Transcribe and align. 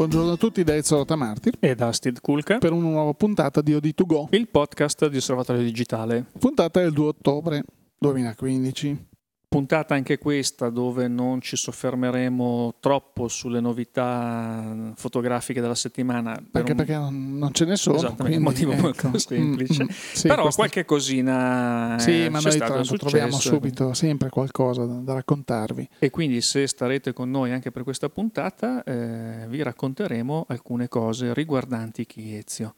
Buongiorno 0.00 0.32
a 0.32 0.36
tutti 0.38 0.64
da 0.64 0.74
Ezio 0.74 1.04
Tamartir 1.04 1.58
e 1.60 1.74
da 1.74 1.92
Steve 1.92 2.20
Kulka 2.22 2.56
per 2.56 2.72
una 2.72 2.88
nuova 2.88 3.12
puntata 3.12 3.60
di 3.60 3.74
OD2Go, 3.74 4.28
il 4.30 4.48
podcast 4.48 5.06
di 5.08 5.18
Osservatorio 5.18 5.62
Digitale. 5.62 6.24
Puntata 6.38 6.80
del 6.80 6.94
2 6.94 7.06
ottobre 7.06 7.62
2015. 7.98 9.09
Puntata 9.50 9.94
anche 9.94 10.16
questa 10.16 10.70
dove 10.70 11.08
non 11.08 11.40
ci 11.40 11.56
soffermeremo 11.56 12.76
troppo 12.78 13.26
sulle 13.26 13.58
novità 13.58 14.92
fotografiche 14.94 15.60
della 15.60 15.74
settimana. 15.74 16.40
anche 16.52 16.70
un... 16.70 16.76
perché 16.76 16.96
non 16.96 17.48
ce 17.50 17.64
ne 17.64 17.74
sono. 17.74 17.96
Esatto, 17.96 18.22
quindi, 18.22 18.38
motivo 18.38 18.70
ecco. 18.70 19.08
molto 19.08 19.18
semplice. 19.18 19.82
Mm, 19.82 19.86
mm, 19.86 19.90
sì, 19.90 20.28
Però 20.28 20.42
questo... 20.42 20.60
qualche 20.60 20.84
cosina 20.84 21.96
Sì, 21.98 22.28
ma 22.28 22.38
noi 22.38 22.56
tra 22.58 22.80
troviamo 22.80 23.40
subito 23.40 23.92
sempre 23.92 24.28
qualcosa 24.28 24.84
da, 24.84 24.94
da, 25.00 25.14
raccontarvi. 25.14 25.88
E 25.98 26.10
quindi 26.10 26.42
se 26.42 26.68
starete 26.68 27.12
con 27.12 27.28
noi 27.28 27.50
anche 27.50 27.72
per 27.72 27.82
questa 27.82 28.08
puntata 28.08 28.84
eh, 28.84 29.46
vi 29.48 29.64
racconteremo 29.64 30.44
alcune 30.46 30.86
cose 30.86 31.34
riguardanti 31.34 32.06
Chiezio. 32.06 32.76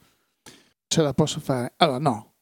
Ce 0.86 1.02
la 1.02 1.12
posso 1.12 1.38
fare? 1.38 1.74
Allora 1.76 1.98
no, 1.98 2.32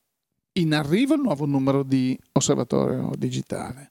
in 0.52 0.72
arrivo 0.72 1.14
il 1.14 1.20
nuovo 1.20 1.46
numero 1.46 1.82
di 1.82 2.16
Osservatorio 2.30 3.10
Digitale 3.18 3.90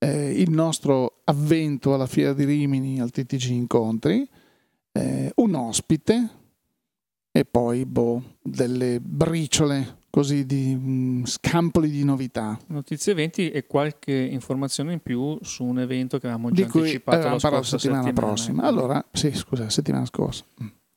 eh, 0.00 0.32
il 0.32 0.50
nostro 0.50 1.20
avvento 1.24 1.94
alla 1.94 2.06
Fiera 2.06 2.32
di 2.32 2.44
Rimini 2.44 3.00
al 3.00 3.10
TTG 3.10 3.50
Incontri, 3.50 4.26
eh, 4.92 5.32
un 5.36 5.54
ospite 5.54 6.28
e 7.30 7.44
poi 7.44 7.84
boh, 7.84 8.38
delle 8.42 8.98
briciole 9.00 9.98
così 10.10 10.44
di 10.44 10.72
um, 10.74 11.24
scampoli 11.24 11.90
di 11.90 12.02
novità. 12.02 12.58
Notizie, 12.68 13.12
eventi 13.12 13.50
e 13.50 13.66
qualche 13.66 14.12
informazione 14.12 14.94
in 14.94 15.00
più 15.00 15.38
su 15.42 15.64
un 15.64 15.78
evento 15.78 16.18
che 16.18 16.26
avevamo 16.26 16.50
già 16.50 16.64
di 16.64 16.68
cui 16.68 16.80
anticipato 16.80 17.28
la 17.28 17.38
settimana, 17.38 17.62
settimana 17.62 18.12
prossima. 18.12 18.62
Allora, 18.64 19.04
sì, 19.12 19.30
scusa, 19.32 19.68
settimana 19.68 20.06
scorsa. 20.06 20.44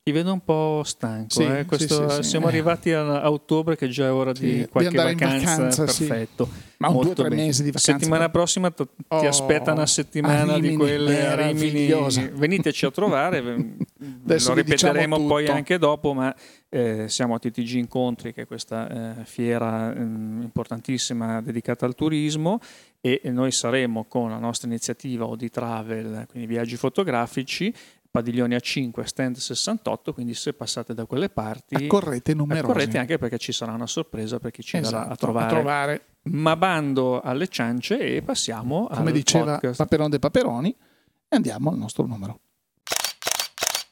Mm. 0.04 0.12
Ti 0.12 0.12
vedo 0.12 0.32
un 0.34 0.44
po' 0.44 0.82
stanco. 0.84 1.30
Sì, 1.30 1.44
eh? 1.44 1.64
Questo, 1.64 2.10
sì, 2.10 2.16
sì, 2.16 2.28
siamo 2.28 2.46
arrivati 2.46 2.92
a, 2.92 3.22
a, 3.22 3.30
ottobre, 3.30 3.74
che 3.74 3.88
già 3.88 4.04
è 4.04 4.12
ora 4.12 4.32
di 4.32 4.66
qualche 4.70 4.90
di 4.90 4.96
vacanza. 4.96 5.56
vacanza 5.56 5.84
perfetto. 5.84 6.48
Ma 6.76 6.88
un 6.88 7.00
due 7.00 7.10
o 7.12 7.14
tre 7.14 7.30
mesi 7.30 7.62
di 7.62 7.70
vacanza. 7.70 7.92
Settimana 7.92 8.28
prossima 8.28 8.70
t- 8.70 8.86
oh, 9.08 9.18
ti 9.18 9.24
aspetta 9.24 9.72
una 9.72 9.86
settimana 9.86 10.56
Rimini, 10.56 10.68
di 10.68 10.76
quelle 10.76 11.26
a 11.26 11.46
Rimini. 11.46 11.88
Veniteci 12.34 12.84
a 12.84 12.90
trovare. 12.90 13.40
Lo 13.40 14.52
ripeteremo 14.52 15.16
diciamo 15.16 15.26
poi 15.26 15.46
anche 15.46 15.78
dopo, 15.78 16.12
ma 16.12 16.34
eh, 16.68 17.08
siamo 17.08 17.36
a 17.36 17.38
TTG 17.38 17.76
Incontri, 17.76 18.34
che 18.34 18.42
è 18.42 18.46
questa 18.46 19.20
eh, 19.20 19.24
fiera 19.24 19.90
eh, 19.94 20.00
importantissima 20.02 21.40
dedicata 21.40 21.86
al 21.86 21.94
turismo 21.94 22.60
e 23.00 23.22
noi 23.24 23.52
saremo 23.52 24.04
con 24.04 24.28
la 24.28 24.38
nostra 24.38 24.68
iniziativa 24.68 25.26
Odi 25.26 25.48
Travel, 25.48 26.26
quindi 26.28 26.46
viaggi 26.46 26.76
fotografici, 26.76 27.72
padiglioni 28.14 28.54
a 28.54 28.60
5, 28.60 29.04
stand 29.06 29.36
68, 29.38 30.14
quindi 30.14 30.34
se 30.34 30.52
passate 30.52 30.94
da 30.94 31.04
quelle 31.04 31.30
parti 31.30 31.74
accorrete 31.74 32.32
numerosi. 32.32 32.70
Accorrete 32.70 32.96
anche 32.96 33.18
perché 33.18 33.38
ci 33.38 33.50
sarà 33.50 33.72
una 33.72 33.88
sorpresa 33.88 34.38
per 34.38 34.52
chi 34.52 34.62
ci 34.62 34.76
esatto, 34.76 34.94
darà 34.94 35.10
a 35.10 35.16
trovare. 35.16 35.46
a 35.46 35.48
trovare. 35.48 36.04
Ma 36.22 36.54
bando 36.54 37.20
alle 37.20 37.48
ciance 37.48 37.98
e 37.98 38.22
passiamo 38.22 38.86
Come 38.86 39.10
diceva 39.10 39.54
podcast. 39.54 39.78
Paperon 39.78 40.10
de 40.10 40.20
Paperoni 40.20 40.70
e 40.70 41.34
andiamo 41.34 41.70
al 41.70 41.76
nostro 41.76 42.06
numero. 42.06 42.38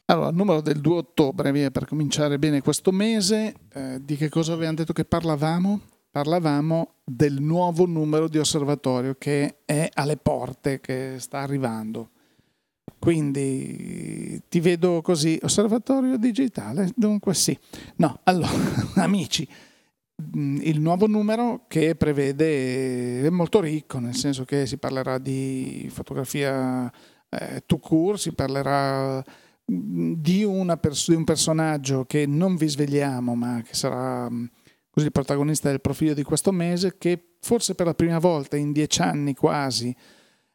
Allora, 0.04 0.28
il 0.28 0.36
numero 0.36 0.60
del 0.60 0.80
2 0.80 0.96
ottobre, 0.96 1.50
via 1.50 1.72
per 1.72 1.86
cominciare 1.86 2.38
bene 2.38 2.62
questo 2.62 2.92
mese, 2.92 3.54
eh, 3.72 3.98
di 4.04 4.14
che 4.14 4.28
cosa 4.28 4.52
avevamo 4.52 4.76
detto 4.76 4.92
che 4.92 5.04
parlavamo? 5.04 5.80
Parlavamo 6.12 6.94
del 7.02 7.40
nuovo 7.40 7.86
numero 7.86 8.28
di 8.28 8.38
osservatorio 8.38 9.16
che 9.18 9.62
è 9.64 9.90
alle 9.92 10.16
porte, 10.16 10.80
che 10.80 11.16
sta 11.18 11.40
arrivando 11.40 12.10
quindi 12.98 14.42
ti 14.48 14.60
vedo 14.60 15.02
così, 15.02 15.38
osservatorio 15.42 16.16
digitale, 16.16 16.90
dunque 16.94 17.34
sì. 17.34 17.56
No, 17.96 18.20
allora, 18.24 18.52
amici, 19.02 19.46
mm, 20.36 20.58
il 20.62 20.80
nuovo 20.80 21.06
numero 21.06 21.64
che 21.66 21.96
prevede 21.96 23.24
è 23.24 23.30
molto 23.30 23.60
ricco, 23.60 23.98
nel 23.98 24.14
senso 24.14 24.44
che 24.44 24.66
si 24.66 24.78
parlerà 24.78 25.18
di 25.18 25.88
fotografia 25.90 26.90
eh, 27.28 27.62
to 27.66 27.78
court, 27.78 28.18
si 28.18 28.32
parlerà 28.34 29.22
mm, 29.72 30.12
di, 30.16 30.46
pers- 30.80 31.08
di, 31.08 31.16
un 31.16 31.24
personaggio 31.24 32.04
che 32.04 32.26
non 32.26 32.56
vi 32.56 32.68
svegliamo, 32.68 33.34
ma 33.34 33.62
che 33.66 33.74
sarà 33.74 34.30
mm, 34.30 34.44
così 34.90 35.06
il 35.06 35.12
protagonista 35.12 35.68
del 35.70 35.80
profilo 35.80 36.14
di 36.14 36.22
questo 36.22 36.52
mese, 36.52 36.98
che 36.98 37.34
forse 37.40 37.74
per 37.74 37.86
la 37.86 37.94
prima 37.94 38.18
volta 38.18 38.56
in 38.56 38.70
dieci 38.70 39.02
anni 39.02 39.34
quasi 39.34 39.92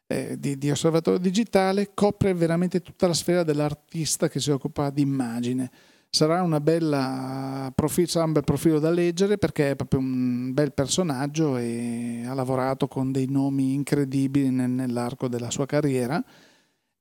eh, 0.08 0.36
di, 0.38 0.56
di, 0.56 0.70
osservatorio 0.70 1.20
digitale 1.20 1.90
copre 1.92 2.32
veramente 2.32 2.80
tutta 2.80 3.06
la 3.06 3.12
sfera 3.12 3.42
dell'artista 3.42 4.28
che 4.28 4.40
si 4.40 4.50
occupa 4.50 4.90
di 4.90 5.02
immagine. 5.02 5.70
Sarà, 6.10 6.40
una 6.40 6.60
bella 6.60 7.70
profilo, 7.74 8.06
sarà 8.06 8.24
un 8.24 8.32
bel 8.32 8.42
profilo 8.42 8.78
da 8.78 8.90
leggere 8.90 9.36
perché 9.36 9.70
è 9.72 9.76
proprio 9.76 10.00
un 10.00 10.54
bel 10.54 10.72
personaggio 10.72 11.58
e 11.58 12.22
ha 12.26 12.32
lavorato 12.32 12.88
con 12.88 13.12
dei 13.12 13.26
nomi 13.28 13.74
incredibili 13.74 14.48
nell'arco 14.48 15.28
della 15.28 15.50
sua 15.50 15.66
carriera. 15.66 16.24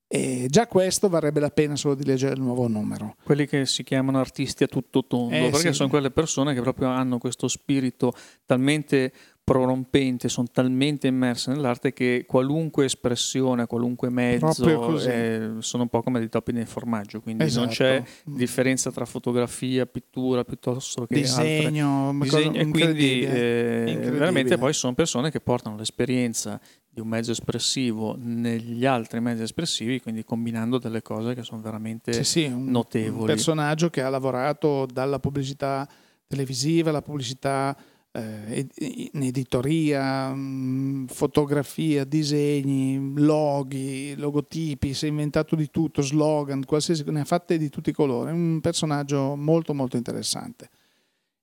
E 0.09 0.47
già 0.49 0.67
questo 0.67 1.07
varrebbe 1.09 1.39
la 1.39 1.49
pena 1.49 1.75
solo 1.75 1.95
di 1.95 2.05
leggere 2.05 2.33
il 2.33 2.41
nuovo 2.41 2.67
numero. 2.67 3.15
Quelli 3.23 3.45
che 3.45 3.65
si 3.65 3.83
chiamano 3.83 4.19
artisti 4.19 4.63
a 4.63 4.67
tutto 4.67 5.05
tondo, 5.05 5.35
eh, 5.35 5.49
perché 5.49 5.69
sì. 5.69 5.73
sono 5.73 5.89
quelle 5.89 6.11
persone 6.11 6.53
che 6.53 6.61
proprio 6.61 6.89
hanno 6.89 7.17
questo 7.17 7.47
spirito 7.47 8.13
talmente 8.45 9.11
prorompente, 9.47 10.27
sono 10.27 10.47
talmente 10.51 11.07
immerse 11.07 11.51
nell'arte 11.51 11.93
che 11.93 12.25
qualunque 12.27 12.83
espressione, 12.83 13.65
qualunque 13.65 14.09
mezzo 14.09 14.99
eh, 14.99 15.51
sono 15.59 15.83
un 15.83 15.89
po' 15.89 16.03
come 16.03 16.19
dei 16.19 16.27
topi 16.27 16.51
nel 16.51 16.67
formaggio, 16.67 17.21
quindi 17.21 17.45
esatto. 17.45 17.63
non 17.63 17.73
c'è 17.73 18.03
differenza 18.25 18.91
tra 18.91 19.05
fotografia, 19.05 19.85
pittura 19.85 20.43
piuttosto 20.43 21.05
che 21.05 21.15
disegno, 21.15 22.13
disegno 22.19 22.59
e 22.59 22.67
quindi 22.67 23.21
eh, 23.21 23.97
veramente 24.11 24.57
poi 24.57 24.73
sono 24.73 24.93
persone 24.93 25.31
che 25.31 25.39
portano 25.39 25.77
l'esperienza 25.77 26.59
di 26.89 26.99
un 26.99 27.07
mezzo 27.07 27.31
espressivo 27.31 28.17
negli 28.19 28.85
altri 28.85 29.21
mezzi 29.21 29.43
espressivi, 29.43 30.01
quindi 30.01 30.25
combinando 30.25 30.77
delle 30.77 31.01
cose 31.01 31.33
che 31.33 31.43
sono 31.43 31.61
veramente 31.61 32.11
sì, 32.11 32.25
sì, 32.25 32.43
un, 32.47 32.65
notevoli. 32.65 33.21
Un 33.21 33.27
personaggio 33.27 33.89
che 33.89 34.01
ha 34.01 34.09
lavorato 34.09 34.85
dalla 34.91 35.19
pubblicità 35.19 35.87
televisiva 36.27 36.89
alla 36.89 37.01
pubblicità 37.01 37.77
eh, 38.17 38.67
in 39.11 39.21
editoria, 39.21 40.33
mm, 40.33 41.05
fotografia, 41.05 42.03
disegni, 42.03 43.13
loghi, 43.15 44.15
logotipi, 44.15 44.93
si 44.93 45.05
è 45.05 45.09
inventato 45.09 45.55
di 45.55 45.69
tutto, 45.69 46.01
slogan, 46.01 46.65
qualsiasi, 46.65 47.03
ne 47.07 47.21
ha 47.21 47.25
fatte 47.25 47.57
di 47.57 47.69
tutti 47.69 47.91
i 47.91 47.93
colori, 47.93 48.31
un 48.31 48.59
personaggio 48.61 49.35
molto 49.35 49.73
molto 49.73 49.97
interessante. 49.97 50.69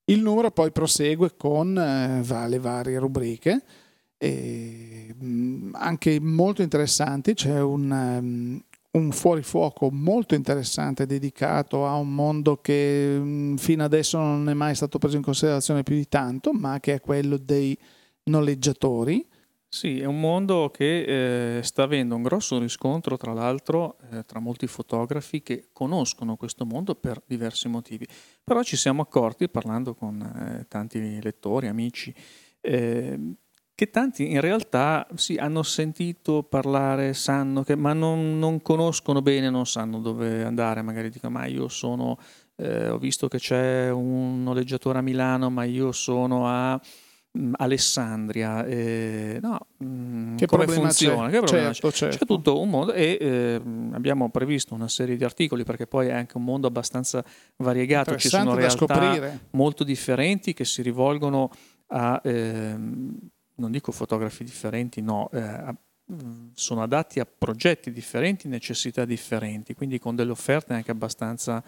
Il 0.07 0.21
numero 0.21 0.51
poi 0.51 0.73
prosegue 0.73 1.37
con 1.37 1.79
eh, 1.79 2.49
le 2.49 2.59
varie 2.59 2.99
rubriche, 2.99 3.63
e, 4.19 5.15
mm, 5.23 5.75
anche 5.75 6.19
molto 6.21 6.63
interessanti, 6.63 7.35
c'è 7.35 7.61
un, 7.61 7.91
um, 7.91 8.63
un 8.95 9.11
fuorifuoco 9.11 9.91
molto 9.91 10.35
interessante 10.35 11.07
dedicato 11.07 11.87
a 11.87 11.95
un 11.95 12.15
mondo 12.15 12.57
che 12.61 13.17
mm, 13.19 13.57
fino 13.57 13.85
adesso 13.85 14.19
non 14.19 14.49
è 14.49 14.55
mai 14.55 14.75
stato 14.75 14.99
preso 14.99 15.17
in 15.17 15.23
considerazione 15.23 15.83
più 15.83 15.95
di 15.95 16.09
tanto, 16.09 16.53
ma 16.53 16.81
che 16.81 16.95
è 16.95 17.01
quello 17.01 17.37
dei 17.37 17.77
noleggiatori. 18.25 19.27
Sì, 19.69 19.99
è 19.99 20.05
un 20.05 20.21
mondo 20.21 20.71
che 20.71 21.57
eh, 21.59 21.63
sta 21.65 21.83
avendo 21.83 22.15
un 22.15 22.23
grosso 22.23 22.61
riscontro, 22.61 23.17
tra 23.17 23.33
l'altro, 23.33 23.97
eh, 24.13 24.23
tra 24.23 24.39
molti 24.39 24.69
fotografi 24.69 25.43
che 25.43 25.71
conoscono 25.73 26.37
questo 26.37 26.65
mondo 26.65 26.95
per 26.95 27.21
diversi 27.27 27.67
motivi. 27.67 28.07
Però 28.45 28.63
ci 28.63 28.77
siamo 28.77 29.03
accorti, 29.03 29.49
parlando 29.49 29.95
con 29.95 30.23
eh, 30.23 30.67
tanti 30.69 31.21
lettori, 31.21 31.67
amici, 31.67 32.15
eh, 32.61 33.19
che 33.75 33.91
tanti 33.91 34.31
in 34.31 34.41
realtà 34.41 35.07
sì, 35.17 35.35
hanno 35.35 35.65
sentito 35.65 36.45
parlare, 36.45 37.13
sanno 37.13 37.65
che, 37.65 37.75
ma 37.75 37.93
non, 37.93 38.39
non, 38.39 38.63
conoscono 38.63 39.21
bene, 39.21 39.51
non 39.51 39.67
sanno 39.67 39.99
dove 39.99 40.45
andare, 40.45 40.83
magari 40.83 41.11
dicono 41.11 41.33
ma 41.33 41.47
io 41.47 41.67
sono, 41.67 42.17
eh, 42.57 42.89
ho 42.89 42.99
visto 42.99 43.27
che 43.27 43.39
c'è 43.39 43.91
un 43.91 44.45
noleggiatore 44.45 44.99
a 44.99 45.03
Milano, 45.03 45.51
ma 45.51 45.65
io 45.65 45.91
sono 45.91 46.47
a 46.47 46.81
mm, 47.37 47.55
Alessandria, 47.57 48.65
eh, 48.65 49.41
no, 49.43 49.59
mh, 49.79 49.87
mm, 49.87 50.37
che 50.37 50.47
come 50.47 50.69
funziona? 50.69 51.29
C'è? 51.29 51.41
Che 51.41 51.47
certo, 51.49 51.89
c'è? 51.89 51.97
Certo. 51.97 52.17
c'è 52.19 52.27
tutto 52.27 52.61
un 52.61 52.71
mondo 52.71 52.93
e 52.93 53.19
eh, 53.21 53.61
abbiamo 53.91 54.31
previsto 54.31 54.75
una 54.75 54.89
serie 54.89 55.17
di 55.17 55.25
articoli 55.25 55.65
perché 55.65 55.89
poi 55.89 56.07
è 56.07 56.13
anche 56.13 56.37
un 56.37 56.45
mondo 56.45 56.69
abbastanza 56.69 57.25
variegato, 57.57 58.15
ci 58.15 58.29
sono 58.29 58.55
realtà 58.55 59.41
molto 59.51 59.83
differenti 59.83 60.55
che 60.55 60.65
si 60.65 60.81
rivolgono 60.81 61.51
a... 61.89 62.21
Ehm, 62.23 63.31
non 63.57 63.71
dico 63.71 63.93
fotografi 63.93 64.45
differenti, 64.45 65.01
no, 65.01 65.31
eh, 65.33 65.75
sono 66.55 66.83
adatti 66.83 67.21
a 67.21 67.27
progetti 67.27 67.91
differenti, 67.91 68.49
necessità 68.49 69.05
differenti, 69.05 69.75
quindi 69.75 69.99
con 69.99 70.15
delle 70.15 70.33
offerte 70.33 70.75
anche 70.75 70.91
abbastanza 70.91 71.63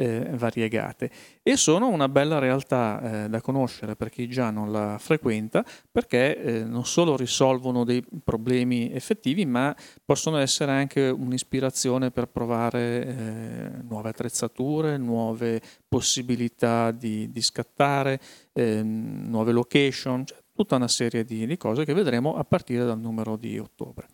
eh, 0.00 0.30
variegate. 0.32 1.10
E 1.42 1.56
sono 1.56 1.88
una 1.88 2.08
bella 2.08 2.38
realtà 2.38 3.24
eh, 3.24 3.28
da 3.28 3.40
conoscere 3.42 3.96
per 3.96 4.08
chi 4.08 4.28
già 4.28 4.50
non 4.50 4.72
la 4.72 4.96
frequenta 4.98 5.64
perché 5.90 6.40
eh, 6.40 6.64
non 6.64 6.86
solo 6.86 7.16
risolvono 7.16 7.84
dei 7.84 8.02
problemi 8.24 8.90
effettivi 8.92 9.44
ma 9.44 9.76
possono 10.04 10.38
essere 10.38 10.72
anche 10.72 11.08
un'ispirazione 11.08 12.10
per 12.10 12.28
provare 12.28 13.06
eh, 13.06 13.70
nuove 13.82 14.08
attrezzature, 14.08 14.96
nuove 14.96 15.60
possibilità 15.86 16.92
di, 16.92 17.30
di 17.30 17.42
scattare, 17.42 18.18
ehm, 18.54 19.28
nuove 19.28 19.52
location, 19.52 20.24
cioè 20.24 20.38
tutta 20.60 20.76
una 20.76 20.88
serie 20.88 21.24
di, 21.24 21.46
di 21.46 21.56
cose 21.56 21.86
che 21.86 21.94
vedremo 21.94 22.36
a 22.36 22.44
partire 22.44 22.84
dal 22.84 23.00
numero 23.00 23.36
di 23.36 23.58
ottobre. 23.58 24.06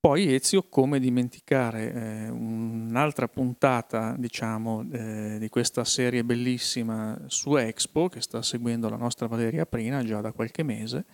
Poi 0.00 0.34
Ezio, 0.34 0.64
come 0.68 0.98
dimenticare 0.98 1.92
eh, 1.92 2.28
un'altra 2.28 3.28
puntata, 3.28 4.16
diciamo, 4.18 4.84
eh, 4.92 5.36
di 5.38 5.48
questa 5.48 5.84
serie 5.84 6.24
bellissima 6.24 7.16
su 7.28 7.56
Expo 7.56 8.08
che 8.08 8.20
sta 8.20 8.42
seguendo 8.42 8.88
la 8.88 8.96
nostra 8.96 9.28
Valeria 9.28 9.66
Prina 9.66 10.02
già 10.02 10.20
da 10.20 10.32
qualche 10.32 10.64
mese 10.64 11.04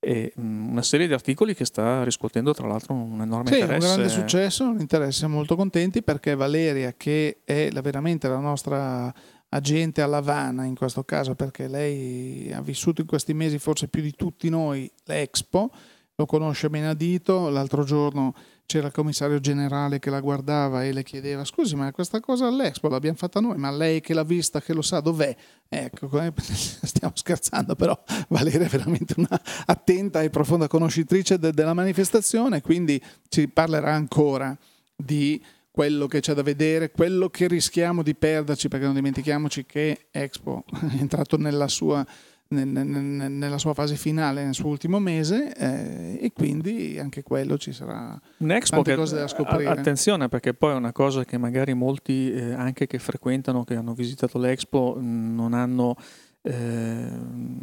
e 0.00 0.32
mh, 0.34 0.42
mm, 0.42 0.70
una 0.70 0.82
serie 0.82 1.06
di 1.06 1.12
articoli 1.12 1.54
che 1.54 1.66
sta 1.66 2.02
riscuotendo 2.02 2.54
tra 2.54 2.66
l'altro 2.66 2.94
un 2.94 3.20
enorme 3.20 3.52
sì, 3.52 3.60
interesse. 3.60 3.86
un 3.86 3.94
grande 3.94 4.12
successo, 4.12 4.64
un 4.64 4.80
interesse, 4.80 5.18
siamo 5.18 5.36
molto 5.36 5.56
contenti 5.56 6.02
perché 6.02 6.34
Valeria 6.34 6.94
che 6.96 7.42
è 7.44 7.70
la, 7.70 7.82
veramente 7.82 8.28
la 8.28 8.40
nostra 8.40 9.14
agente 9.54 10.02
a 10.02 10.06
Lavana 10.06 10.64
in 10.64 10.74
questo 10.74 11.04
caso 11.04 11.34
perché 11.34 11.68
lei 11.68 12.52
ha 12.52 12.60
vissuto 12.60 13.00
in 13.00 13.06
questi 13.06 13.34
mesi 13.34 13.58
forse 13.58 13.88
più 13.88 14.02
di 14.02 14.12
tutti 14.12 14.48
noi 14.48 14.90
l'Expo 15.04 15.70
lo 16.14 16.26
conosce 16.26 16.68
bene 16.68 16.88
a 16.88 16.94
dito. 16.94 17.48
L'altro 17.48 17.84
giorno 17.84 18.34
c'era 18.66 18.86
il 18.86 18.92
commissario 18.92 19.40
generale 19.40 19.98
che 19.98 20.10
la 20.10 20.20
guardava 20.20 20.84
e 20.84 20.92
le 20.92 21.02
chiedeva: 21.02 21.44
Scusi, 21.44 21.74
ma 21.74 21.90
questa 21.90 22.20
cosa 22.20 22.46
all'Expo 22.46 22.88
l'abbiamo 22.88 23.16
fatta 23.16 23.40
noi, 23.40 23.56
ma 23.56 23.70
lei 23.70 24.00
che 24.00 24.14
l'ha 24.14 24.24
vista, 24.24 24.60
che 24.60 24.72
lo 24.72 24.82
sa, 24.82 25.00
dov'è? 25.00 25.34
Ecco, 25.68 26.08
stiamo 26.42 27.14
scherzando, 27.14 27.74
però 27.74 27.98
Valeria 28.28 28.66
è 28.66 28.68
veramente 28.68 29.14
una 29.16 29.40
attenta 29.66 30.22
e 30.22 30.30
profonda 30.30 30.68
conoscitrice 30.68 31.38
de- 31.38 31.52
della 31.52 31.74
manifestazione, 31.74 32.60
quindi 32.60 33.02
ci 33.28 33.48
parlerà 33.48 33.92
ancora 33.92 34.56
di 34.94 35.42
quello 35.72 36.06
che 36.06 36.20
c'è 36.20 36.34
da 36.34 36.42
vedere, 36.42 36.90
quello 36.90 37.30
che 37.30 37.48
rischiamo 37.48 38.02
di 38.02 38.14
perderci, 38.14 38.68
perché 38.68 38.84
non 38.84 38.94
dimentichiamoci 38.94 39.64
che 39.64 40.06
Expo 40.10 40.64
è 40.70 41.00
entrato 41.00 41.36
nella 41.36 41.66
sua 41.66 42.06
nella 42.52 43.56
sua 43.56 43.72
fase 43.72 43.96
finale, 43.96 44.44
nel 44.44 44.52
suo 44.52 44.68
ultimo 44.68 44.98
mese 44.98 45.54
eh, 45.56 46.18
e 46.20 46.32
quindi 46.34 46.98
anche 46.98 47.22
quello 47.22 47.56
ci 47.56 47.72
sarà 47.72 48.20
Un'Expo 48.36 48.74
tante 48.76 48.94
cose 48.94 49.16
da 49.16 49.26
scoprire. 49.26 49.70
Attenzione 49.70 50.28
perché 50.28 50.52
poi 50.52 50.72
è 50.72 50.76
una 50.76 50.92
cosa 50.92 51.24
che 51.24 51.38
magari 51.38 51.72
molti 51.72 52.30
eh, 52.30 52.52
anche 52.52 52.86
che 52.86 52.98
frequentano, 52.98 53.64
che 53.64 53.74
hanno 53.74 53.94
visitato 53.94 54.38
l'Expo 54.38 54.98
non 55.00 55.54
hanno 55.54 55.96
eh, 56.42 57.08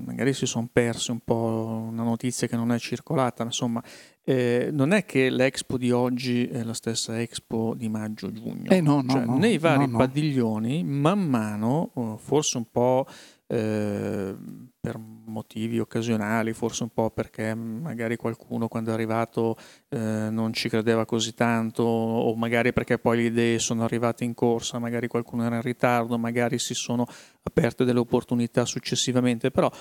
magari 0.06 0.34
si 0.34 0.46
sono 0.46 0.70
persi 0.72 1.12
un 1.12 1.20
po' 1.20 1.88
una 1.90 2.04
notizia 2.04 2.48
che 2.48 2.56
non 2.56 2.72
è 2.72 2.80
circolata, 2.80 3.44
insomma, 3.44 3.84
eh, 4.24 4.70
non 4.72 4.94
è 4.94 5.06
che 5.06 5.30
l'Expo 5.30 5.78
di 5.78 5.92
oggi 5.92 6.48
è 6.48 6.64
la 6.64 6.74
stessa 6.74 7.20
Expo 7.20 7.74
di 7.76 7.90
maggio-giugno. 7.90 8.70
Eh 8.70 8.82
no, 8.82 9.02
no, 9.02 9.12
cioè, 9.12 9.26
no, 9.26 9.38
nei 9.38 9.58
vari 9.58 9.90
padiglioni, 9.90 10.84
man 10.84 11.20
mano, 11.20 12.18
forse 12.18 12.58
un 12.58 12.66
po' 12.72 13.06
eh, 13.48 14.36
per 14.80 15.00
motivi 15.30 15.80
occasionali, 15.80 16.54
forse 16.54 16.84
un 16.84 16.90
po' 16.90 17.10
perché 17.10 17.54
magari 17.56 18.16
qualcuno 18.16 18.68
quando 18.68 18.92
è 18.92 18.94
arrivato 18.94 19.56
eh, 19.90 20.28
non 20.30 20.54
ci 20.54 20.70
credeva 20.70 21.06
così 21.06 21.34
tanto 21.34 21.84
o 21.84 22.36
magari 22.36 22.74
perché 22.74 22.98
poi 22.98 23.18
le 23.18 23.24
idee 23.24 23.60
sono 23.60 23.84
arrivate 23.84 24.24
in 24.24 24.34
corsa, 24.34 24.80
magari 24.80 25.08
qualcuno 25.08 25.46
era 25.46 25.56
in 25.56 25.62
ritardo, 25.62 26.18
magari 26.18 26.60
si 26.60 26.74
sono 26.74 27.08
aperte 27.44 27.86
delle 27.86 28.00
opportunità 28.00 28.66
successivamente, 28.66 29.52
però 29.52 29.72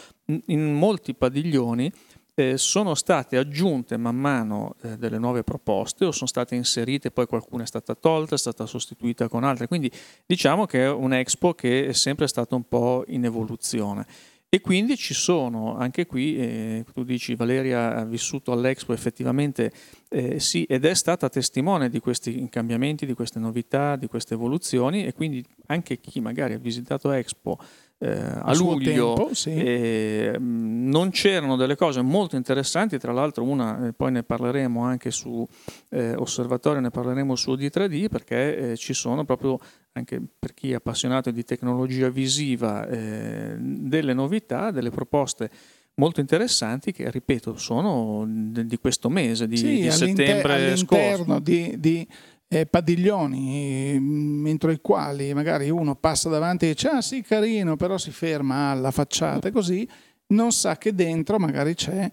in 0.46 0.72
molti 0.72 1.14
padiglioni 1.14 1.92
eh, 2.38 2.56
sono 2.56 2.94
state 2.94 3.36
aggiunte 3.36 3.96
man 3.96 4.14
mano 4.14 4.76
eh, 4.82 4.96
delle 4.96 5.18
nuove 5.18 5.42
proposte 5.42 6.04
o 6.04 6.12
sono 6.12 6.28
state 6.28 6.54
inserite, 6.54 7.10
poi 7.10 7.26
qualcuna 7.26 7.64
è 7.64 7.66
stata 7.66 7.96
tolta, 7.96 8.36
è 8.36 8.38
stata 8.38 8.64
sostituita 8.64 9.28
con 9.28 9.42
altre, 9.42 9.66
quindi 9.66 9.90
diciamo 10.24 10.64
che 10.64 10.84
è 10.84 10.90
un 10.90 11.12
Expo 11.12 11.54
che 11.54 11.86
è 11.86 11.92
sempre 11.92 12.28
stato 12.28 12.54
un 12.54 12.68
po' 12.68 13.02
in 13.08 13.24
evoluzione. 13.24 14.06
E 14.50 14.62
quindi 14.62 14.96
ci 14.96 15.12
sono 15.12 15.76
anche 15.76 16.06
qui, 16.06 16.38
eh, 16.38 16.84
tu 16.94 17.04
dici 17.04 17.34
Valeria 17.34 17.96
ha 17.96 18.04
vissuto 18.06 18.50
all'Expo 18.50 18.94
effettivamente 18.94 19.70
eh, 20.08 20.40
sì 20.40 20.64
ed 20.64 20.86
è 20.86 20.94
stata 20.94 21.28
testimone 21.28 21.90
di 21.90 22.00
questi 22.00 22.48
cambiamenti, 22.48 23.04
di 23.04 23.12
queste 23.12 23.38
novità, 23.38 23.96
di 23.96 24.06
queste 24.06 24.32
evoluzioni 24.32 25.04
e 25.04 25.12
quindi 25.12 25.44
anche 25.66 26.00
chi 26.00 26.20
magari 26.20 26.54
ha 26.54 26.58
visitato 26.58 27.10
Expo 27.10 27.58
eh, 28.00 28.10
a 28.10 28.54
luglio 28.54 29.14
tempo, 29.14 29.34
sì. 29.34 29.50
eh, 29.50 30.36
non 30.38 31.10
c'erano 31.10 31.56
delle 31.56 31.74
cose 31.74 32.00
molto 32.00 32.36
interessanti, 32.36 32.96
tra 32.98 33.12
l'altro 33.12 33.42
una, 33.42 33.88
eh, 33.88 33.92
poi 33.92 34.12
ne 34.12 34.22
parleremo 34.22 34.82
anche 34.82 35.10
su 35.10 35.46
eh, 35.90 36.14
Osservatorio, 36.14 36.80
ne 36.80 36.90
parleremo 36.90 37.34
su 37.34 37.50
OD3D 37.52 38.08
perché 38.08 38.72
eh, 38.72 38.76
ci 38.76 38.94
sono 38.94 39.24
proprio 39.24 39.58
anche 39.92 40.22
per 40.38 40.54
chi 40.54 40.70
è 40.70 40.74
appassionato 40.76 41.32
di 41.32 41.44
tecnologia 41.44 42.08
visiva 42.08 42.86
eh, 42.86 43.56
delle 43.58 44.14
novità, 44.14 44.70
delle 44.70 44.90
proposte 44.90 45.50
molto 45.94 46.20
interessanti 46.20 46.92
che, 46.92 47.10
ripeto, 47.10 47.56
sono 47.56 48.24
di 48.28 48.78
questo 48.78 49.08
mese, 49.08 49.48
di, 49.48 49.56
sì, 49.56 49.80
di 49.80 49.90
settembre 49.90 50.54
all'interno 50.54 51.24
scorso. 51.24 51.38
Di, 51.40 51.74
di 51.78 52.06
eh, 52.48 52.66
padiglioni 52.66 53.98
mm, 53.98 54.46
entro 54.46 54.70
i 54.70 54.80
quali 54.80 55.34
magari 55.34 55.68
uno 55.68 55.94
passa 55.94 56.28
davanti 56.30 56.64
e 56.64 56.68
dice 56.68 56.88
ah 56.88 57.02
sì 57.02 57.22
carino 57.22 57.76
però 57.76 57.98
si 57.98 58.10
ferma 58.10 58.70
alla 58.70 58.90
facciata 58.90 59.48
e 59.48 59.50
così 59.52 59.88
non 60.28 60.50
sa 60.52 60.76
che 60.78 60.94
dentro 60.94 61.38
magari 61.38 61.74
c'è 61.74 62.10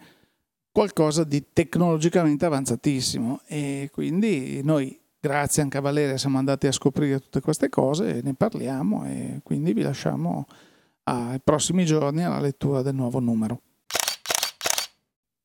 qualcosa 0.72 1.24
di 1.24 1.54
tecnologicamente 1.54 2.46
avanzatissimo 2.46 3.42
e 3.48 3.90
quindi 3.94 4.62
noi 4.62 5.00
grazie 5.18 5.64
anche 5.64 5.78
a 5.78 5.82
Valeria 5.82 6.18
siamo 6.18 6.38
andati 6.38 6.68
a 6.68 6.72
scoprire 6.72 7.20
tutte 7.20 7.40
queste 7.40 7.70
cose 7.70 8.18
e 8.18 8.22
ne 8.22 8.34
parliamo 8.34 9.06
e 9.06 9.40
quindi 9.42 9.74
vi 9.74 9.82
lasciamo 9.82 10.46
ai 11.04 11.40
prossimi 11.42 11.86
giorni 11.86 12.24
alla 12.24 12.40
lettura 12.40 12.82
del 12.82 12.94
nuovo 12.94 13.20
numero. 13.20 13.62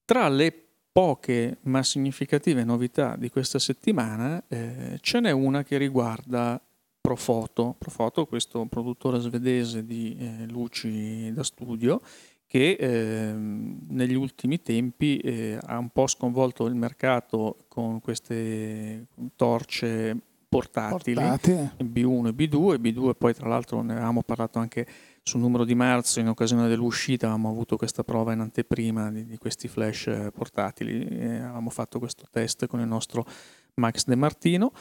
Tra 0.05 0.29
le 0.29 0.70
poche 0.93 1.59
ma 1.63 1.83
significative 1.83 2.65
novità 2.65 3.17
di 3.17 3.31
questa 3.31 3.59
settimana 3.59 4.43
eh, 4.49 4.99
ce 5.01 5.21
n'è 5.21 5.31
una 5.31 5.63
che 5.63 5.79
riguarda 5.79 6.61
Profoto. 7.01 7.75
Profoto, 7.79 8.27
questo 8.27 8.67
produttore 8.67 9.19
svedese 9.21 9.87
di 9.87 10.17
eh, 10.19 10.47
luci 10.49 11.33
da 11.33 11.43
studio 11.43 12.01
che 12.47 12.73
eh, 12.73 13.33
negli 13.33 14.15
ultimi 14.15 14.61
tempi 14.61 15.17
eh, 15.19 15.59
ha 15.63 15.79
un 15.79 15.89
po' 15.89 16.07
sconvolto 16.07 16.67
il 16.67 16.75
mercato 16.75 17.65
con 17.69 18.01
queste 18.01 19.07
torce 19.35 20.17
portatili, 20.49 21.15
Portate. 21.15 21.73
B1 21.79 22.27
e 22.27 22.31
B2, 22.33 22.81
B2 22.81 23.13
poi 23.17 23.33
tra 23.33 23.49
l'altro 23.49 23.83
ne 23.83 23.93
avevamo 23.93 24.23
parlato 24.23 24.59
anche 24.59 24.85
sul 25.23 25.41
numero 25.41 25.65
di 25.65 25.75
marzo, 25.75 26.21
in 26.21 26.29
occasione 26.29 26.69
dell'uscita, 26.69 27.27
avevamo 27.27 27.51
avuto 27.51 27.77
questa 27.77 28.03
prova 28.03 28.33
in 28.33 28.41
anteprima 28.41 29.11
di, 29.11 29.27
di 29.27 29.37
questi 29.37 29.69
flash 29.69 30.07
eh, 30.09 30.31
portatili. 30.33 31.05
Avevamo 31.05 31.71
fatto 31.71 31.99
questo 31.99 32.25
test 32.31 32.67
con 32.67 32.81
il 32.81 32.87
nostro 32.87 33.27
Max 33.75 34.05
De 34.05 34.17
Martino, 34.17 34.73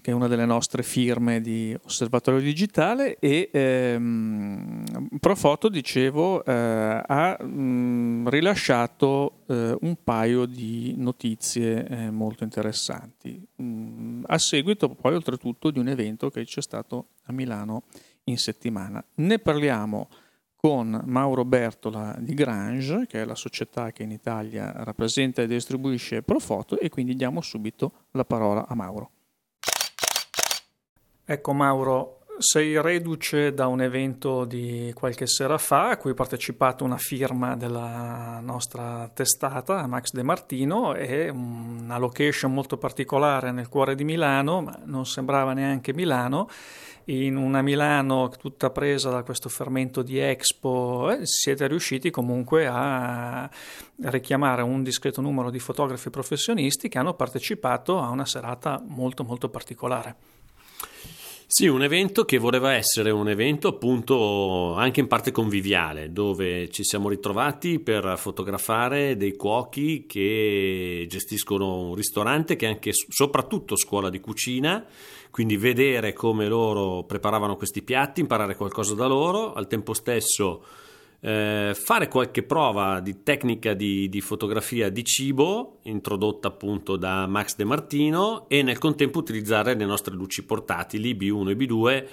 che 0.00 0.10
è 0.10 0.14
una 0.14 0.28
delle 0.28 0.44
nostre 0.44 0.82
firme 0.82 1.40
di 1.40 1.76
osservatorio 1.84 2.40
digitale. 2.40 3.18
E 3.18 3.50
ehm, 3.52 4.84
Profoto, 5.18 5.68
dicevo, 5.68 6.44
eh, 6.44 6.52
ha 6.52 7.36
mh, 7.40 7.46
mm, 7.46 8.28
rilasciato 8.28 9.44
eh, 9.48 9.76
un 9.80 9.96
paio 10.02 10.44
di 10.46 10.94
notizie 10.96 11.86
eh, 11.86 12.10
molto 12.10 12.44
interessanti. 12.44 13.42
Mh, 13.56 13.64
mm, 13.64 14.22
a 14.26 14.38
seguito, 14.38 14.88
poi, 14.90 15.14
oltretutto, 15.14 15.70
di 15.70 15.78
un 15.78 15.88
evento 15.88 16.30
che 16.30 16.44
c'è 16.44 16.60
stato 16.60 17.08
a 17.24 17.32
Milano 17.32 17.84
in 18.24 18.38
settimana. 18.38 19.04
Ne 19.16 19.38
parliamo 19.38 20.08
con 20.56 21.02
Mauro 21.04 21.44
Bertola 21.44 22.16
di 22.18 22.32
Grange, 22.32 23.06
che 23.06 23.20
è 23.20 23.24
la 23.26 23.34
società 23.34 23.92
che 23.92 24.02
in 24.02 24.10
Italia 24.10 24.72
rappresenta 24.82 25.42
e 25.42 25.46
distribuisce 25.46 26.22
Profoto, 26.22 26.78
e 26.78 26.88
quindi 26.88 27.14
diamo 27.14 27.42
subito 27.42 28.06
la 28.12 28.24
parola 28.24 28.66
a 28.66 28.74
Mauro. 28.74 29.10
Ecco 31.26 31.52
Mauro, 31.52 32.23
sei 32.38 32.80
reduce 32.80 33.54
da 33.54 33.66
un 33.68 33.80
evento 33.80 34.44
di 34.44 34.90
qualche 34.94 35.26
sera 35.26 35.56
fa 35.56 35.90
a 35.90 35.96
cui 35.96 36.10
ha 36.10 36.14
partecipato 36.14 36.84
una 36.84 36.96
firma 36.96 37.56
della 37.56 38.40
nostra 38.42 39.08
testata, 39.14 39.86
Max 39.86 40.10
De 40.10 40.22
Martino, 40.22 40.94
e 40.94 41.28
una 41.28 41.98
location 41.98 42.52
molto 42.52 42.76
particolare 42.76 43.52
nel 43.52 43.68
cuore 43.68 43.94
di 43.94 44.04
Milano, 44.04 44.62
ma 44.62 44.78
non 44.84 45.06
sembrava 45.06 45.52
neanche 45.52 45.94
Milano, 45.94 46.48
in 47.06 47.36
una 47.36 47.62
Milano 47.62 48.30
tutta 48.30 48.70
presa 48.70 49.10
da 49.10 49.22
questo 49.22 49.48
fermento 49.48 50.02
di 50.02 50.18
Expo, 50.18 51.10
eh, 51.10 51.20
siete 51.22 51.66
riusciti 51.68 52.10
comunque 52.10 52.66
a 52.66 53.48
richiamare 54.02 54.62
un 54.62 54.82
discreto 54.82 55.20
numero 55.20 55.50
di 55.50 55.58
fotografi 55.58 56.10
professionisti 56.10 56.88
che 56.88 56.98
hanno 56.98 57.14
partecipato 57.14 57.98
a 58.00 58.08
una 58.08 58.24
serata 58.24 58.82
molto 58.84 59.22
molto 59.22 59.48
particolare. 59.48 60.33
Sì, 61.46 61.68
un 61.68 61.82
evento 61.82 62.24
che 62.24 62.38
voleva 62.38 62.72
essere 62.72 63.10
un 63.10 63.28
evento 63.28 63.68
appunto 63.68 64.74
anche 64.74 65.00
in 65.00 65.06
parte 65.06 65.30
conviviale, 65.30 66.10
dove 66.10 66.68
ci 66.70 66.82
siamo 66.82 67.08
ritrovati 67.08 67.78
per 67.78 68.14
fotografare 68.16 69.16
dei 69.16 69.36
cuochi 69.36 70.04
che 70.06 71.06
gestiscono 71.08 71.88
un 71.88 71.94
ristorante 71.94 72.56
che 72.56 72.66
è 72.66 72.70
anche 72.70 72.92
soprattutto 72.92 73.76
scuola 73.76 74.08
di 74.08 74.20
cucina, 74.20 74.84
quindi 75.30 75.56
vedere 75.56 76.12
come 76.12 76.48
loro 76.48 77.04
preparavano 77.04 77.56
questi 77.56 77.82
piatti, 77.82 78.20
imparare 78.20 78.56
qualcosa 78.56 78.94
da 78.94 79.06
loro, 79.06 79.52
al 79.52 79.66
tempo 79.66 79.92
stesso 79.92 80.64
eh, 81.26 81.74
fare 81.74 82.08
qualche 82.08 82.42
prova 82.42 83.00
di 83.00 83.22
tecnica 83.22 83.72
di, 83.72 84.10
di, 84.10 84.20
fotografia 84.20 84.90
di 84.90 85.02
cibo 85.04 85.78
introdotta 85.84 86.48
appunto 86.48 86.96
da 86.96 87.26
Max 87.26 87.56
De 87.56 87.64
Martino 87.64 88.44
e 88.46 88.62
nel 88.62 88.76
contempo 88.76 89.20
utilizzare 89.20 89.74
le 89.74 89.86
nostre 89.86 90.14
luci 90.14 90.44
portatili 90.44 91.14
B1 91.14 91.48
e 91.48 91.56
B2 91.56 92.06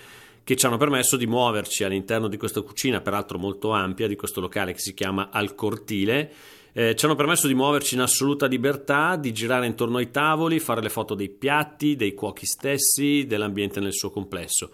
che 0.46 0.56
ci 0.56 0.66
hanno 0.66 0.78
permesso 0.78 1.18
di 1.18 1.28
muoverci 1.28 1.84
all'interno 1.84 2.30
di 2.30 2.38
questa 2.38 2.62
cucina, 2.62 3.02
peraltro 3.02 3.38
molto 3.38 3.72
ampia, 3.72 4.08
di 4.08 4.16
questo 4.16 4.40
locale 4.40 4.72
che 4.72 4.80
si 4.80 4.94
chiama 4.94 5.30
Al 5.30 5.56
Cortile. 5.56 6.32
Eh, 6.72 6.96
ci 6.96 7.04
hanno 7.04 7.16
permesso 7.16 7.48
di 7.48 7.54
muoverci 7.54 7.96
in 7.96 8.02
assoluta 8.02 8.46
libertà, 8.46 9.18
di 9.18 9.34
girare 9.34 9.66
intorno 9.66 9.98
ai 9.98 10.10
tavoli, 10.10 10.60
fare 10.60 10.82
le 10.82 10.90
foto 10.90 11.16
dei 11.16 11.30
piatti, 11.30 11.98
dei 11.98 12.14
cuochi 12.14 12.46
stessi, 12.46 13.26
dell'ambiente 13.28 13.82
nel 13.82 13.94
suo 13.94 14.10
complesso. 14.10 14.72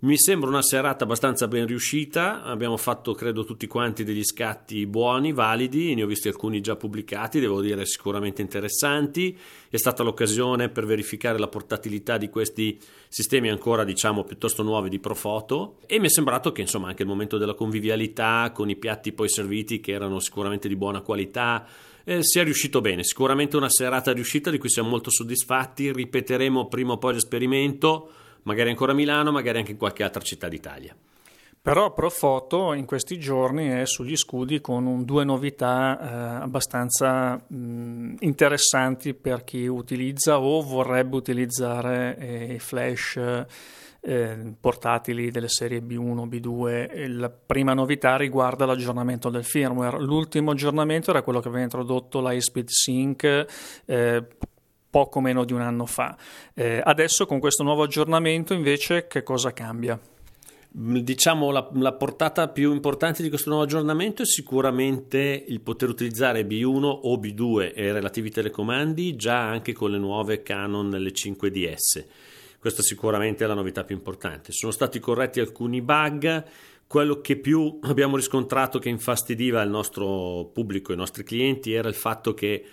Mi 0.00 0.16
sembra 0.16 0.48
una 0.48 0.62
serata 0.62 1.02
abbastanza 1.02 1.48
ben 1.48 1.66
riuscita, 1.66 2.44
abbiamo 2.44 2.76
fatto 2.76 3.14
credo 3.14 3.44
tutti 3.44 3.66
quanti 3.66 4.04
degli 4.04 4.22
scatti 4.22 4.86
buoni, 4.86 5.32
validi, 5.32 5.92
ne 5.96 6.04
ho 6.04 6.06
visti 6.06 6.28
alcuni 6.28 6.60
già 6.60 6.76
pubblicati, 6.76 7.40
devo 7.40 7.60
dire 7.60 7.84
sicuramente 7.84 8.40
interessanti, 8.40 9.36
è 9.68 9.76
stata 9.76 10.04
l'occasione 10.04 10.68
per 10.68 10.86
verificare 10.86 11.36
la 11.36 11.48
portatilità 11.48 12.16
di 12.16 12.28
questi 12.28 12.78
sistemi 13.08 13.50
ancora 13.50 13.82
diciamo 13.82 14.22
piuttosto 14.22 14.62
nuovi 14.62 14.88
di 14.88 15.00
Profoto. 15.00 15.78
E 15.84 15.98
mi 15.98 16.06
è 16.06 16.10
sembrato 16.10 16.52
che 16.52 16.60
insomma 16.60 16.86
anche 16.86 17.02
il 17.02 17.08
momento 17.08 17.36
della 17.36 17.54
convivialità 17.54 18.52
con 18.54 18.70
i 18.70 18.76
piatti 18.76 19.10
poi 19.10 19.28
serviti 19.28 19.80
che 19.80 19.90
erano 19.90 20.20
sicuramente 20.20 20.68
di 20.68 20.76
buona 20.76 21.00
qualità, 21.00 21.66
eh, 22.04 22.22
sia 22.22 22.44
riuscito 22.44 22.80
bene. 22.80 23.02
Sicuramente 23.02 23.56
una 23.56 23.68
serata 23.68 24.12
riuscita 24.12 24.48
di 24.48 24.58
cui 24.58 24.70
siamo 24.70 24.90
molto 24.90 25.10
soddisfatti. 25.10 25.92
Ripeteremo 25.92 26.68
prima 26.68 26.92
o 26.92 26.98
poi 26.98 27.14
l'esperimento 27.14 28.10
magari 28.42 28.70
ancora 28.70 28.92
a 28.92 28.94
Milano, 28.94 29.30
magari 29.30 29.58
anche 29.58 29.72
in 29.72 29.78
qualche 29.78 30.02
altra 30.02 30.22
città 30.22 30.48
d'Italia. 30.48 30.94
Però 31.60 31.92
Profoto 31.92 32.72
in 32.72 32.86
questi 32.86 33.18
giorni 33.18 33.68
è 33.68 33.84
sugli 33.84 34.16
scudi 34.16 34.60
con 34.60 35.04
due 35.04 35.24
novità 35.24 35.98
eh, 36.00 36.42
abbastanza 36.42 37.34
mh, 37.34 38.14
interessanti 38.20 39.12
per 39.12 39.44
chi 39.44 39.66
utilizza 39.66 40.40
o 40.40 40.62
vorrebbe 40.62 41.16
utilizzare 41.16 42.16
eh, 42.16 42.54
i 42.54 42.58
flash 42.58 43.20
eh, 44.00 44.54
portatili 44.58 45.30
delle 45.30 45.48
serie 45.48 45.80
B1, 45.80 46.26
B2. 46.26 47.18
La 47.18 47.28
prima 47.28 47.74
novità 47.74 48.16
riguarda 48.16 48.64
l'aggiornamento 48.64 49.28
del 49.28 49.44
firmware. 49.44 50.00
L'ultimo 50.00 50.52
aggiornamento 50.52 51.10
era 51.10 51.22
quello 51.22 51.40
che 51.40 51.48
aveva 51.48 51.64
introdotto 51.64 52.26
l'iSpeed 52.26 52.68
Sync 52.68 53.46
eh, 53.84 54.26
poco 54.90 55.20
meno 55.20 55.44
di 55.44 55.52
un 55.52 55.60
anno 55.60 55.86
fa. 55.86 56.16
Eh, 56.54 56.80
adesso 56.82 57.26
con 57.26 57.38
questo 57.38 57.62
nuovo 57.62 57.82
aggiornamento 57.82 58.54
invece 58.54 59.06
che 59.06 59.22
cosa 59.22 59.52
cambia? 59.52 59.98
Mm, 60.76 60.98
diciamo 60.98 61.50
la, 61.50 61.68
la, 61.74 61.92
portata 61.94 62.48
più 62.48 62.72
importante 62.72 63.22
di 63.22 63.30
questo 63.30 63.48
nuovo 63.48 63.64
aggiornamento 63.64 64.22
è 64.22 64.26
sicuramente 64.26 65.44
il 65.48 65.60
poter 65.60 65.88
utilizzare 65.88 66.46
B1 66.46 66.82
o 66.84 67.16
B2 67.16 67.72
e 67.74 67.92
relativi 67.92 68.30
telecomandi 68.30 69.16
già 69.16 69.48
anche 69.48 69.72
con 69.72 69.90
le 69.90 69.98
nuove 69.98 70.42
Canon 70.42 70.90
le 70.90 71.10
5DS. 71.10 72.04
Questa 72.58 72.82
sicuramente 72.82 73.44
è 73.44 73.46
la 73.46 73.54
novità 73.54 73.84
più 73.84 73.94
importante. 73.94 74.52
Sono 74.52 74.72
stati 74.72 74.98
corretti 74.98 75.40
alcuni 75.40 75.80
bug, 75.80 76.44
quello 76.86 77.20
che 77.20 77.36
più 77.36 77.78
abbiamo 77.82 78.16
riscontrato 78.16 78.78
che 78.78 78.88
infastidiva 78.88 79.62
il 79.62 79.70
nostro 79.70 80.50
pubblico, 80.52 80.92
i 80.92 80.96
nostri 80.96 81.22
clienti, 81.22 81.72
era 81.72 81.88
il 81.88 81.94
fatto 81.94 82.34
che 82.34 82.64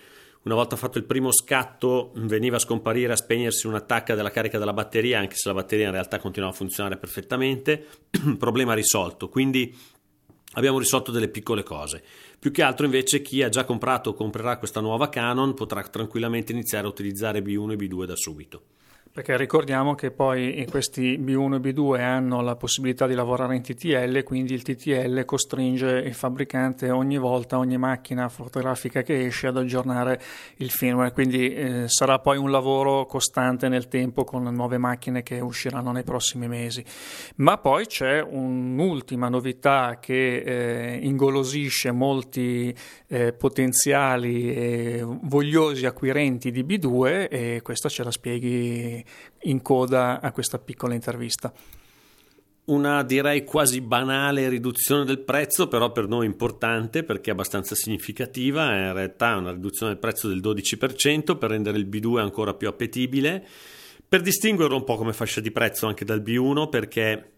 una 0.46 0.56
volta 0.56 0.76
fatto 0.76 1.00
il 1.00 1.06
primo 1.06 1.32
scatto 1.32 2.12
veniva 2.16 2.58
a 2.58 2.60
scomparire, 2.60 3.14
a 3.14 3.16
spegnersi 3.16 3.66
un'attacca 3.66 4.14
della 4.14 4.30
carica 4.30 4.60
della 4.60 4.74
batteria, 4.74 5.20
anche 5.20 5.36
se 5.36 5.48
la 5.48 5.56
batteria 5.56 5.88
in 5.88 5.92
realtà 5.92 6.20
continuava 6.20 6.54
a 6.54 6.58
funzionare 6.58 6.98
perfettamente, 6.98 7.88
problema 8.38 8.76
risolto, 8.76 9.28
quindi 9.28 9.76
abbiamo 10.54 10.78
risolto 10.78 11.12
delle 11.12 11.30
piccole 11.30 11.64
cose. 11.64 12.04
Più 12.38 12.52
che 12.52 12.62
altro 12.62 12.86
invece 12.86 13.24
chi 13.24 13.42
ha 13.42 13.50
già 13.50 13.66
comprato 13.66 14.12
o 14.12 14.14
comprerà 14.14 14.58
questa 14.58 14.82
nuova 14.82 15.10
Canon 15.10 15.56
potrà 15.56 15.82
tranquillamente 15.82 16.52
iniziare 16.52 16.86
a 16.86 16.90
utilizzare 16.90 17.42
B1 17.42 17.72
e 17.72 17.76
B2 17.76 18.06
da 18.06 18.16
subito. 18.16 18.62
Perché 19.16 19.38
ricordiamo 19.38 19.96
che 19.96 20.12
poi 20.12 20.68
questi 20.70 21.18
B1 21.18 21.54
e 21.54 21.72
B2 21.72 22.02
hanno 22.02 22.42
la 22.42 22.58
possibilità 22.58 23.08
di 23.08 23.14
lavorare 23.14 23.56
in 23.56 23.62
TTL, 23.62 24.24
quindi 24.24 24.54
il 24.54 24.62
TTL 24.62 25.24
costringe 25.24 26.00
il 26.00 26.14
fabbricante 26.14 26.90
ogni 26.90 27.18
volta, 27.18 27.58
ogni 27.58 27.78
macchina 27.78 28.28
fotografica 28.28 29.04
che 29.04 29.28
esce 29.28 29.48
ad 29.48 29.56
aggiornare 29.56 30.22
il 30.58 30.70
firmware, 30.70 31.14
quindi 31.14 31.54
eh, 31.54 31.84
sarà 31.88 32.20
poi 32.20 32.38
un 32.38 32.52
lavoro 32.52 33.06
costante 33.06 33.70
nel 33.70 33.88
tempo 33.88 34.26
con 34.26 34.44
nuove 34.44 34.78
macchine 34.78 35.24
che 35.24 35.40
usciranno 35.40 35.94
nei 35.94 36.04
prossimi 36.04 36.50
mesi. 36.50 36.84
Ma 37.38 37.58
poi 37.58 37.86
c'è 37.86 38.20
un'ultima 38.20 39.30
novità 39.30 39.98
che 40.02 40.40
eh, 40.40 41.00
ingolosisce 41.02 41.92
molti 41.92 42.76
eh, 43.08 43.32
potenziali 43.32 44.54
e 44.54 45.06
vogliosi 45.06 45.86
acquirenti 45.86 46.52
di 46.52 46.66
B2 46.66 47.30
e 47.30 47.62
questa 47.64 47.88
ce 47.88 48.04
la 48.04 48.12
spieghi 48.12 49.04
in 49.44 49.62
coda 49.62 50.20
a 50.22 50.32
questa 50.32 50.60
piccola 50.60 50.94
intervista. 50.94 51.54
Una 52.66 53.04
direi 53.04 53.44
quasi 53.44 53.80
banale 53.80 54.50
riduzione 54.50 55.06
del 55.06 55.20
prezzo, 55.20 55.68
però 55.68 55.92
per 55.92 56.08
noi 56.08 56.26
importante 56.26 57.04
perché 57.04 57.30
è 57.30 57.34
abbastanza 57.34 57.76
significativa, 57.76 58.72
è 58.72 58.88
in 58.88 58.94
realtà 58.94 59.36
una 59.36 59.52
riduzione 59.52 59.92
del 59.92 60.02
prezzo 60.02 60.28
del 60.28 60.40
12% 60.42 61.38
per 61.38 61.52
rendere 61.52 61.78
il 61.78 61.88
B2 61.88 62.18
ancora 62.18 62.56
più 62.56 62.68
appetibile, 62.68 63.46
per 64.08 64.22
distinguerlo 64.22 64.78
un 64.78 64.84
po' 64.84 64.96
come 64.96 65.14
fascia 65.14 65.42
di 65.42 65.52
prezzo 65.52 65.86
anche 65.86 66.06
dal 66.06 66.22
B1 66.22 66.70
perché 66.70 67.34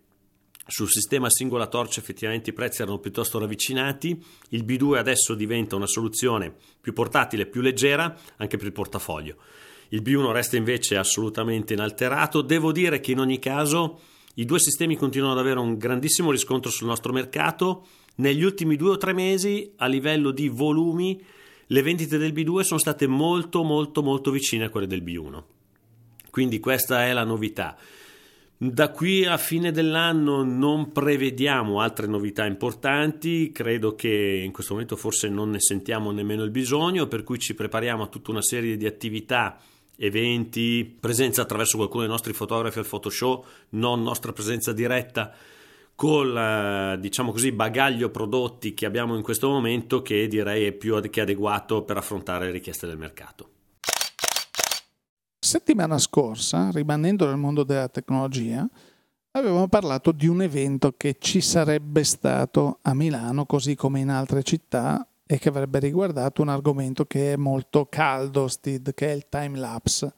sul 0.68 0.90
sistema 0.90 1.30
singola 1.30 1.68
torcia 1.68 2.02
effettivamente 2.02 2.50
i 2.50 2.54
prezzi 2.54 2.82
erano 2.82 3.00
piuttosto 3.00 3.40
ravvicinati, 3.40 4.22
il 4.50 4.66
B2 4.66 4.98
adesso 4.98 5.34
diventa 5.34 5.76
una 5.76 5.88
soluzione 5.88 6.54
più 6.80 6.94
portatile, 6.94 7.48
più 7.48 7.62
leggera 7.62 8.16
anche 8.38 8.58
per 8.58 8.68
il 8.68 8.74
portafoglio. 8.74 9.38
Il 9.90 10.02
B1 10.02 10.32
resta 10.32 10.58
invece 10.58 10.98
assolutamente 10.98 11.74
inalterato. 11.74 12.42
Devo 12.42 12.72
dire 12.72 13.00
che 13.00 13.12
in 13.12 13.20
ogni 13.20 13.40
caso 13.40 14.00
i 14.36 14.46
due 14.46 14.60
sistemi 14.60 14.96
continuano 14.96 15.34
ad 15.34 15.40
avere 15.40 15.60
un 15.60 15.78
grandissimo 15.78 16.32
riscontro 16.32 16.70
sul 16.70 16.88
nostro 16.88 17.14
mercato. 17.14 17.88
Negli 18.16 18.44
ultimi 18.44 18.76
due 18.76 18.92
o 18.92 18.98
tre 18.98 19.14
mesi, 19.14 19.74
a 19.78 19.88
livello 19.88 20.32
di 20.32 20.48
volumi, 20.50 21.22
le 21.68 21.82
vendite 21.82 22.18
del 22.18 22.34
B2 22.34 22.62
sono 22.62 22.80
state 22.80 23.08
molto 23.08 23.64
molto 23.64 24.02
molto 24.02 24.32
vicine 24.32 24.66
a 24.66 24.70
quelle 24.70 24.88
del 24.88 25.04
B1. 25.04 25.44
Quindi 26.30 26.60
questa 26.60 27.06
è 27.06 27.14
la 27.14 27.24
novità. 27.24 27.78
Da 28.60 28.90
qui 28.90 29.24
a 29.24 29.38
fine 29.38 29.72
dell'anno 29.72 30.44
non 30.44 30.92
prevediamo 30.92 31.80
altre 31.80 32.08
novità 32.08 32.46
importanti, 32.46 33.52
credo 33.52 33.94
che 33.94 34.42
in 34.44 34.52
questo 34.52 34.74
momento 34.74 34.96
forse 34.96 35.30
non 35.30 35.52
ne 35.52 35.60
sentiamo 35.60 36.12
nemmeno 36.12 36.44
il 36.44 36.50
bisogno, 36.50 37.08
per 37.08 37.24
cui 37.24 37.38
ci 37.38 37.54
prepariamo 37.54 38.04
a 38.04 38.08
tutta 38.08 38.32
una 38.32 38.42
serie 38.42 38.76
di 38.76 38.88
attività 38.88 39.60
eventi, 39.98 40.98
presenza 41.00 41.42
attraverso 41.42 41.78
qualcuno 41.78 42.04
dei 42.04 42.12
nostri 42.12 42.34
fotografi 42.34 42.80
al 42.80 42.86
Photoshow, 42.86 43.44
non 43.70 44.02
nostra 44.04 44.32
presenza 44.32 44.72
diretta 44.72 45.34
col 45.98 46.38
eh, 46.38 47.00
diciamo 47.00 47.32
così 47.32 47.52
bagaglio 47.52 48.12
prodotti 48.12 48.76
che 48.76 48.86
abbiamo 48.86 49.16
in 49.16 49.24
questo 49.24 49.50
momento 49.50 50.04
che 50.04 50.28
direi 50.28 50.66
è 50.66 50.72
più 50.72 51.00
che 51.10 51.22
adeguato 51.22 51.82
per 51.82 51.98
affrontare 51.98 52.46
le 52.46 52.52
richieste 52.52 52.86
del 52.86 52.98
mercato. 52.98 53.50
Settimana 55.40 55.98
scorsa, 55.98 56.70
rimanendo 56.72 57.26
nel 57.26 57.38
mondo 57.38 57.64
della 57.64 57.88
tecnologia, 57.90 58.68
avevamo 59.32 59.68
parlato 59.68 60.12
di 60.12 60.28
un 60.28 60.44
evento 60.44 60.94
che 60.96 61.16
ci 61.20 61.42
sarebbe 61.42 62.04
stato 62.04 62.78
a 62.84 62.94
Milano, 62.94 63.46
così 63.46 63.76
come 63.76 64.00
in 64.00 64.10
altre 64.10 64.44
città, 64.44 65.08
e 65.28 65.38
che 65.38 65.50
avrebbe 65.50 65.80
riguardato 65.80 66.42
un 66.42 66.50
argomento 66.50 67.06
che 67.06 67.34
è 67.34 67.36
molto 67.36 67.86
caldo, 67.86 68.48
Steve, 68.48 68.94
che 68.94 69.12
è 69.12 69.14
il 69.14 69.28
time 69.30 69.58
lapse. 69.58 70.14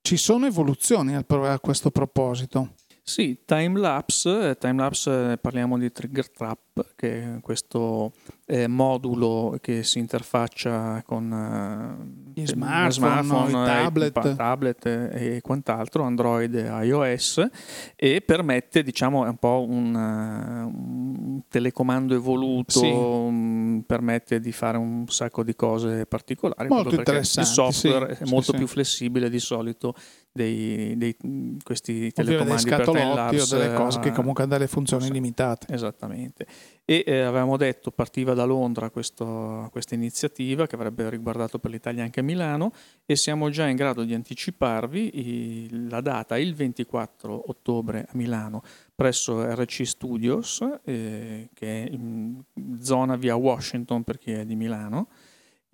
Ci 0.00 0.16
sono 0.16 0.46
evoluzioni 0.46 1.14
a 1.14 1.60
questo 1.60 1.90
proposito. 1.90 2.72
Sì, 3.02 3.42
timelapse, 3.44 4.56
timelapse 4.58 5.32
eh, 5.32 5.36
parliamo 5.36 5.78
di 5.78 5.92
Trigger 5.92 6.30
Trap, 6.30 6.93
che 6.96 7.38
questo 7.40 8.12
eh, 8.46 8.66
modulo 8.66 9.58
che 9.60 9.82
si 9.82 9.98
interfaccia 9.98 11.02
con 11.04 12.32
gli 12.34 12.46
smartphone, 12.46 12.90
smartphone 12.90 13.48
i 13.48 13.66
tablet. 13.66 14.24
E, 14.24 14.34
tablet 14.34 14.86
e 14.86 15.40
quant'altro, 15.42 16.04
Android 16.04 16.54
e 16.54 16.86
iOS, 16.86 17.48
e 17.96 18.20
permette, 18.20 18.82
diciamo, 18.82 19.24
è 19.24 19.28
un 19.28 19.36
po' 19.36 19.64
un, 19.68 19.94
un 19.94 21.42
telecomando 21.48 22.14
evoluto, 22.14 22.78
sì. 22.78 22.90
mh, 22.90 23.84
permette 23.86 24.40
di 24.40 24.52
fare 24.52 24.76
un 24.76 25.06
sacco 25.08 25.42
di 25.42 25.54
cose 25.54 26.06
particolari. 26.06 26.68
Molto 26.68 26.94
interessanti. 26.94 27.48
Il 27.48 27.54
software 27.54 28.14
sì, 28.16 28.22
è 28.22 28.26
molto 28.26 28.52
sì, 28.52 28.58
più 28.58 28.66
flessibile 28.66 29.30
di 29.30 29.38
solito 29.38 29.94
dei, 30.32 30.96
dei 30.96 31.16
questi 31.62 31.92
Ovvio 32.16 32.36
dei 32.36 32.36
telecomandi 32.36 33.36
per 33.36 33.40
o 33.40 33.46
delle 33.46 33.74
cose 33.74 34.00
che 34.00 34.08
eh, 34.08 34.12
comunque 34.12 34.42
hanno 34.42 34.52
delle 34.52 34.66
funzioni 34.66 35.10
limitate. 35.10 35.72
Esattamente. 35.72 36.46
E 36.84 36.93
eh, 37.02 37.20
avevamo 37.20 37.56
detto 37.56 37.90
partiva 37.90 38.34
da 38.34 38.44
Londra 38.44 38.90
questo- 38.90 39.68
questa 39.72 39.94
iniziativa 39.94 40.66
che 40.66 40.74
avrebbe 40.74 41.08
riguardato 41.10 41.58
per 41.58 41.70
l'Italia 41.70 42.02
anche 42.04 42.22
Milano 42.22 42.72
e 43.06 43.16
siamo 43.16 43.48
già 43.50 43.66
in 43.66 43.76
grado 43.76 44.04
di 44.04 44.14
anticiparvi 44.14 45.10
i- 45.18 45.88
la 45.88 46.00
data 46.00 46.36
il 46.38 46.54
24 46.54 47.44
ottobre 47.50 48.06
a 48.08 48.12
Milano 48.16 48.62
presso 48.94 49.42
RC 49.44 49.86
Studios 49.86 50.64
eh, 50.84 51.48
che 51.52 51.84
è 51.84 51.90
in 51.90 52.40
zona 52.80 53.16
via 53.16 53.34
Washington 53.36 54.04
per 54.04 54.18
chi 54.18 54.32
è 54.32 54.44
di 54.44 54.54
Milano 54.56 55.08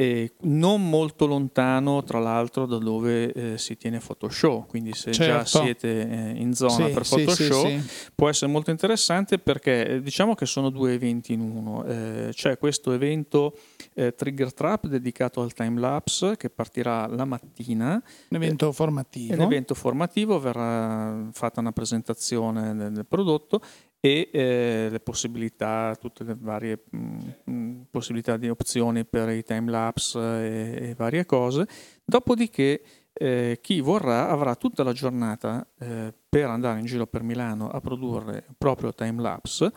e 0.00 0.33
non 0.45 0.88
molto 0.88 1.26
lontano 1.26 2.02
tra 2.04 2.19
l'altro 2.19 2.64
da 2.64 2.78
dove 2.78 3.33
eh, 3.33 3.59
si 3.59 3.76
tiene 3.76 3.99
Photoshow 3.99 4.64
quindi 4.66 4.95
se 4.95 5.11
già 5.11 5.45
Certo. 5.45 5.61
siete 5.62 6.09
eh, 6.09 6.40
in 6.40 6.54
zona 6.54 6.87
Sì, 6.87 6.92
per 6.92 7.04
sì, 7.04 7.26
sì, 7.28 7.52
sì. 7.52 7.83
può 8.14 8.30
essere 8.30 8.50
molto 8.50 8.71
interessante 8.71 9.38
perché 9.38 9.87
eh, 9.87 10.00
diciamo 10.00 10.35
che 10.35 10.47
sono 10.47 10.71
due 10.71 10.95
eventi 10.95 11.35
in 11.35 11.40
uno. 11.40 11.85
Eh, 11.85 12.30
c'è 12.33 12.57
questo 12.57 12.92
evento 12.92 13.54
eh, 13.92 14.14
Trigger 14.14 14.54
Trap 14.54 14.87
dedicato 14.87 15.42
al 15.42 15.52
time 15.52 15.78
lapse 15.78 16.37
che 16.38 16.49
partirà 16.49 17.07
la 17.07 17.26
mattina. 17.26 18.02
Un 18.30 18.37
evento 18.37 18.73
formativo. 18.73 19.35
Un 19.35 19.40
evento 19.42 19.75
formativo, 19.75 20.40
verrà 20.40 21.28
fatta 21.33 21.61
una 21.61 21.73
presentazione 21.73 22.75
del, 22.75 22.92
del 22.92 23.07
prodotto 23.07 23.61
e 24.00 24.30
eh, 24.33 24.88
le 24.90 25.00
possibilità, 25.00 25.95
tutte 26.00 26.25
le 26.25 26.37
varie 26.38 26.85
mh, 26.90 27.19
mh, 27.45 27.87
possibilità 27.90 28.38
di 28.38 28.49
opzioni 28.49 29.04
per 29.04 29.28
i 29.28 29.42
time 29.42 29.71
lapse 29.71 30.19
e, 30.19 30.88
e 30.88 30.95
varie 30.95 31.26
cose. 31.26 31.66
Dopodiché 32.02 32.83
eh, 33.12 33.59
chi 33.61 33.80
vorrà 33.80 34.30
avrà 34.30 34.54
tutta 34.54 34.83
la 34.83 34.92
giornata 34.92 35.66
eh, 35.78 36.14
per 36.28 36.47
andare 36.47 36.80
in 36.80 36.87
giro 36.87 37.07
per 37.07 37.23
Milano 37.23 37.69
a 37.69 37.80
produrre 37.80 38.45
proprio 38.57 38.95
time 38.95 39.21
lapse, 39.21 39.71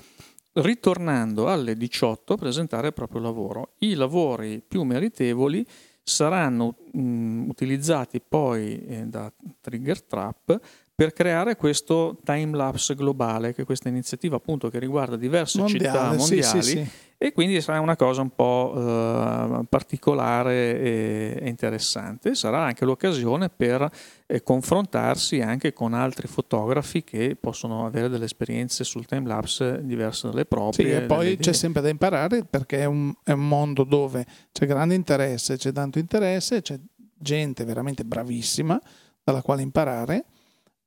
ritornando 0.54 1.50
alle 1.50 1.76
18 1.76 2.34
a 2.34 2.38
presentare 2.38 2.88
il 2.88 2.94
proprio 2.94 3.22
lavoro. 3.22 3.74
I 3.80 3.96
lavori 3.96 4.64
più 4.66 4.84
meritevoli 4.84 5.66
saranno 6.04 6.76
mh, 6.92 7.48
utilizzati 7.50 8.22
poi 8.22 8.86
eh, 8.86 9.06
da 9.06 9.32
Trigger 9.62 10.02
Trap 10.04 10.60
per 10.96 11.12
creare 11.12 11.56
questo 11.56 12.20
time 12.24 12.56
lapse 12.56 12.94
globale, 12.94 13.54
che 13.54 13.64
è 13.64 13.66
questa 13.66 13.90
iniziativa 13.90 14.36
appunto 14.36 14.70
che 14.70 14.78
riguarda 14.78 15.16
diverse 15.16 15.66
città 15.66 16.10
Mondiale, 16.12 16.20
sì, 16.20 16.34
mondiali 16.36 16.62
sì, 16.62 16.70
sì. 16.70 16.90
e 17.18 17.32
quindi 17.32 17.60
sarà 17.62 17.80
una 17.80 17.96
cosa 17.96 18.22
un 18.22 18.30
po' 18.30 18.74
eh, 18.76 19.66
particolare 19.68 20.80
e, 20.80 21.38
e 21.42 21.50
interessante. 21.50 22.36
Sarà 22.36 22.60
anche 22.62 22.86
l'occasione 22.86 23.50
per 23.50 23.90
eh, 24.28 24.44
confrontarsi 24.44 25.42
anche 25.42 25.74
con 25.74 25.96
altri 25.96 26.28
fotografi 26.28 27.04
che 27.04 27.36
possono 27.40 27.88
avere 27.88 28.08
delle 28.08 28.26
esperienze 28.26 28.84
sul 28.84 29.08
time 29.08 29.28
lapse 29.28 29.84
diverse 29.84 30.28
dalle 30.28 30.42
Sì, 30.42 30.48
proprie. 30.48 30.98
e 30.98 31.02
poi 31.08 31.38
c'è 31.38 31.54
sempre 31.54 31.82
da 31.82 31.90
imparare 31.90 32.46
perché 32.46 32.82
è 32.82 32.86
un, 32.86 33.12
è 33.24 33.32
un 33.32 33.48
mondo 33.48 33.84
dove 33.84 34.24
c'è 34.52 34.68
grande 34.68 34.94
interesse, 34.94 35.58
c'è 35.58 35.72
tanto 35.72 35.98
interesse, 35.98 36.62
c'è 36.62 36.80
gente 37.18 37.64
veramente 37.66 38.04
bravissima 38.06 38.80
dalla 39.24 39.42
quale 39.42 39.64
imparare 39.64 40.26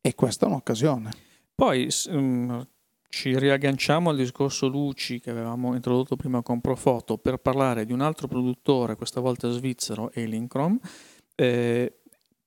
e 0.07 0.15
questa 0.15 0.47
è 0.47 0.49
un'occasione. 0.49 1.11
Poi 1.53 1.89
mm, 2.11 2.61
ci 3.09 3.37
riagganciamo 3.37 4.11
al 4.11 4.17
discorso 4.17 4.69
luci 4.69 5.19
che 5.19 5.31
avevamo 5.31 5.75
introdotto 5.75 6.15
prima 6.15 6.43
con 6.43 6.61
Profoto 6.61 7.19
per 7.19 7.39
parlare 7.39 7.85
di 7.85 7.93
un 7.93 8.01
altro 8.01 8.29
produttore, 8.29 8.95
questa 8.95 9.19
volta 9.19 9.51
svizzero, 9.51 10.13
Elincrom, 10.13 10.79
eh, 11.35 11.93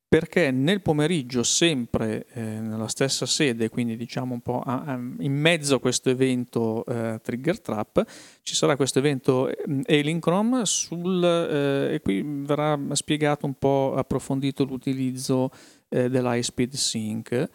perché 0.07 0.51
nel 0.51 0.81
pomeriggio, 0.81 1.43
sempre 1.43 2.25
eh, 2.31 2.41
nella 2.41 2.87
stessa 2.87 3.25
sede, 3.25 3.69
quindi 3.69 3.97
diciamo 3.97 4.33
un 4.33 4.41
po' 4.41 4.61
a- 4.61 4.83
a- 4.85 4.93
in 4.93 5.33
mezzo 5.33 5.75
a 5.75 5.79
questo 5.81 6.09
evento 6.09 6.85
eh, 6.85 7.19
Trigger 7.21 7.59
Trap, 7.59 8.05
ci 8.41 8.55
sarà 8.55 8.77
questo 8.77 8.99
evento 8.99 9.49
eh, 9.49 9.83
Elincrom 9.85 10.63
sul, 10.63 11.23
eh, 11.23 11.93
e 11.95 11.99
qui 12.01 12.23
verrà 12.23 12.79
spiegato 12.93 13.45
un 13.45 13.55
po' 13.55 13.93
approfondito 13.95 14.63
l'utilizzo 14.63 15.51
eh, 15.89 16.09
dell'high 16.09 16.41
speed 16.41 16.73
sync 16.73 17.49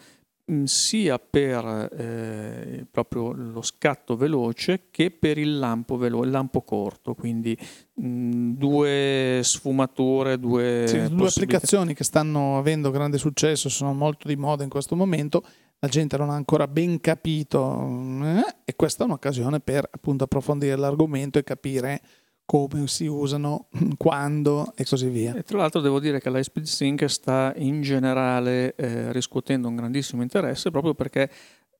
mh, 0.44 0.64
sia 0.64 1.18
per 1.18 1.88
eh, 1.96 2.86
proprio 2.90 3.32
lo 3.32 3.62
scatto 3.62 4.16
veloce 4.16 4.88
che 4.90 5.10
per 5.10 5.38
il 5.38 5.58
lampo, 5.58 5.96
velo- 5.96 6.24
il 6.24 6.30
lampo 6.30 6.62
corto, 6.62 7.14
quindi 7.14 7.56
mh, 7.94 8.50
due 8.52 9.40
sfumature, 9.42 10.38
due, 10.38 10.84
Sì, 10.86 11.08
due 11.08 11.28
applicazioni 11.28 11.94
che 11.94 12.04
stanno 12.04 12.58
avendo 12.58 12.90
grande 12.90 13.18
successo, 13.18 13.68
sono 13.68 13.92
molto 13.94 14.28
di 14.28 14.36
moda 14.36 14.62
in 14.62 14.70
questo 14.70 14.96
momento, 14.96 15.44
la 15.78 15.88
gente 15.88 16.16
non 16.16 16.30
ha 16.30 16.34
ancora 16.34 16.66
ben 16.66 17.00
capito 17.00 17.78
eh, 18.22 18.56
e 18.64 18.74
questa 18.74 19.02
è 19.02 19.06
un'occasione 19.06 19.60
per 19.60 19.86
appunto 19.90 20.24
approfondire 20.24 20.76
l'argomento 20.76 21.38
e 21.38 21.44
capire 21.44 22.00
come 22.44 22.86
si 22.86 23.06
usano, 23.06 23.68
quando 23.96 24.72
e 24.76 24.84
così 24.84 25.08
via. 25.08 25.34
E 25.34 25.42
tra 25.42 25.58
l'altro 25.58 25.80
devo 25.80 26.00
dire 26.00 26.20
che 26.20 26.30
l'High 26.30 26.62
Sync 26.62 27.08
sta 27.08 27.52
in 27.56 27.82
generale 27.82 28.74
eh, 28.76 29.12
riscuotendo 29.12 29.68
un 29.68 29.76
grandissimo 29.76 30.22
interesse 30.22 30.70
proprio 30.70 30.94
perché 30.94 31.30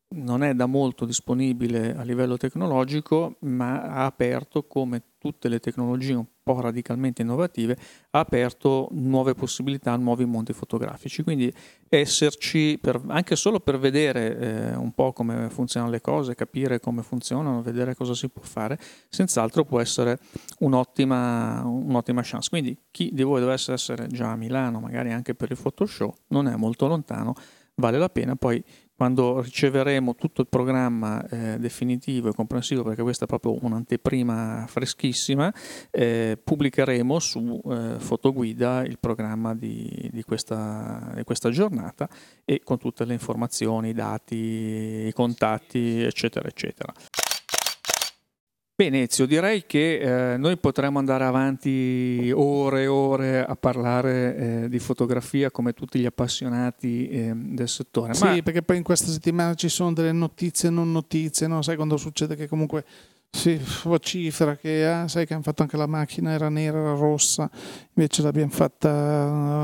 non 0.08 0.42
è 0.42 0.54
da 0.54 0.66
molto 0.66 1.04
disponibile 1.04 1.94
a 1.96 2.02
livello 2.02 2.36
tecnologico, 2.36 3.36
ma 3.40 3.82
ha 3.82 4.04
aperto, 4.04 4.64
come 4.64 5.02
tutte 5.18 5.48
le 5.48 5.58
tecnologie 5.58 6.12
un 6.12 6.26
po' 6.42 6.60
radicalmente 6.60 7.22
innovative, 7.22 7.76
ha 8.10 8.18
aperto 8.18 8.88
nuove 8.92 9.34
possibilità, 9.34 9.96
nuovi 9.96 10.26
mondi 10.26 10.52
fotografici. 10.52 11.22
Quindi 11.22 11.52
esserci 11.88 12.78
per- 12.78 13.00
anche 13.08 13.34
solo 13.34 13.60
per 13.60 13.78
vedere 13.78 14.38
eh, 14.38 14.76
un 14.76 14.92
po' 14.92 15.12
come 15.12 15.48
funzionano 15.48 15.90
le 15.90 16.02
cose, 16.02 16.34
capire 16.34 16.78
come 16.78 17.02
funzionano, 17.02 17.62
vedere 17.62 17.94
cosa 17.94 18.14
si 18.14 18.28
può 18.28 18.42
fare, 18.42 18.78
senz'altro 19.08 19.64
può 19.64 19.80
essere 19.80 20.18
un'ottima, 20.58 21.62
un'ottima 21.64 22.20
chance. 22.22 22.50
Quindi 22.50 22.76
chi 22.90 23.10
di 23.12 23.22
voi 23.22 23.40
dovesse 23.40 23.72
essere 23.72 24.06
già 24.08 24.32
a 24.32 24.36
Milano, 24.36 24.78
magari 24.78 25.12
anche 25.12 25.34
per 25.34 25.50
il 25.50 25.58
Photoshop, 25.60 26.14
non 26.28 26.46
è 26.46 26.56
molto 26.56 26.86
lontano, 26.86 27.34
vale 27.76 27.98
la 27.98 28.08
pena. 28.08 28.36
Poi 28.36 28.62
quando 28.96 29.40
riceveremo 29.40 30.14
tutto 30.14 30.40
il 30.40 30.46
programma 30.48 31.26
eh, 31.28 31.58
definitivo 31.58 32.28
e 32.28 32.32
comprensivo, 32.32 32.82
perché 32.82 33.02
questa 33.02 33.24
è 33.24 33.28
proprio 33.28 33.56
un'anteprima 33.60 34.66
freschissima, 34.68 35.52
eh, 35.90 36.38
pubblicheremo 36.42 37.18
su 37.18 37.60
eh, 37.70 37.96
Fotoguida 37.98 38.84
il 38.84 38.98
programma 38.98 39.54
di, 39.54 40.08
di 40.12 40.22
questa, 40.22 41.12
di 41.14 41.24
questa 41.24 41.50
giornata 41.50 42.08
e 42.44 42.60
con 42.62 42.78
tutte 42.78 43.04
le 43.04 43.14
informazioni, 43.14 43.90
i 43.90 43.94
dati, 43.94 44.36
i 44.36 45.12
contatti, 45.12 46.00
eccetera, 46.00 46.48
eccetera. 46.48 46.92
Bene 48.76 49.02
Ezio, 49.02 49.24
direi 49.26 49.66
che 49.66 50.32
eh, 50.32 50.36
noi 50.36 50.56
potremmo 50.58 50.98
andare 50.98 51.22
avanti 51.22 52.32
ore 52.34 52.82
e 52.82 52.86
ore 52.88 53.44
a 53.44 53.54
parlare 53.54 54.36
eh, 54.36 54.68
di 54.68 54.80
fotografia 54.80 55.52
come 55.52 55.74
tutti 55.74 56.00
gli 56.00 56.06
appassionati 56.06 57.08
eh, 57.08 57.32
del 57.36 57.68
settore. 57.68 58.14
Sì, 58.14 58.24
Ma 58.24 58.42
perché 58.42 58.62
poi 58.62 58.78
in 58.78 58.82
questa 58.82 59.12
settimana 59.12 59.54
ci 59.54 59.68
sono 59.68 59.92
delle 59.92 60.10
notizie, 60.10 60.70
non 60.70 60.90
notizie, 60.90 61.46
no? 61.46 61.62
sai 61.62 61.76
quando 61.76 61.96
succede 61.96 62.34
che 62.34 62.48
comunque 62.48 62.84
si 63.30 63.60
vocifera 63.84 64.56
che 64.56 64.84
ah, 64.84 65.06
sai 65.06 65.24
che 65.24 65.34
hanno 65.34 65.44
fatto 65.44 65.62
anche 65.62 65.76
la 65.76 65.86
macchina, 65.86 66.32
era 66.32 66.48
nera, 66.48 66.80
era 66.80 66.94
rossa, 66.94 67.48
invece 67.92 68.22
l'abbiamo 68.22 68.50
fatta 68.50 68.90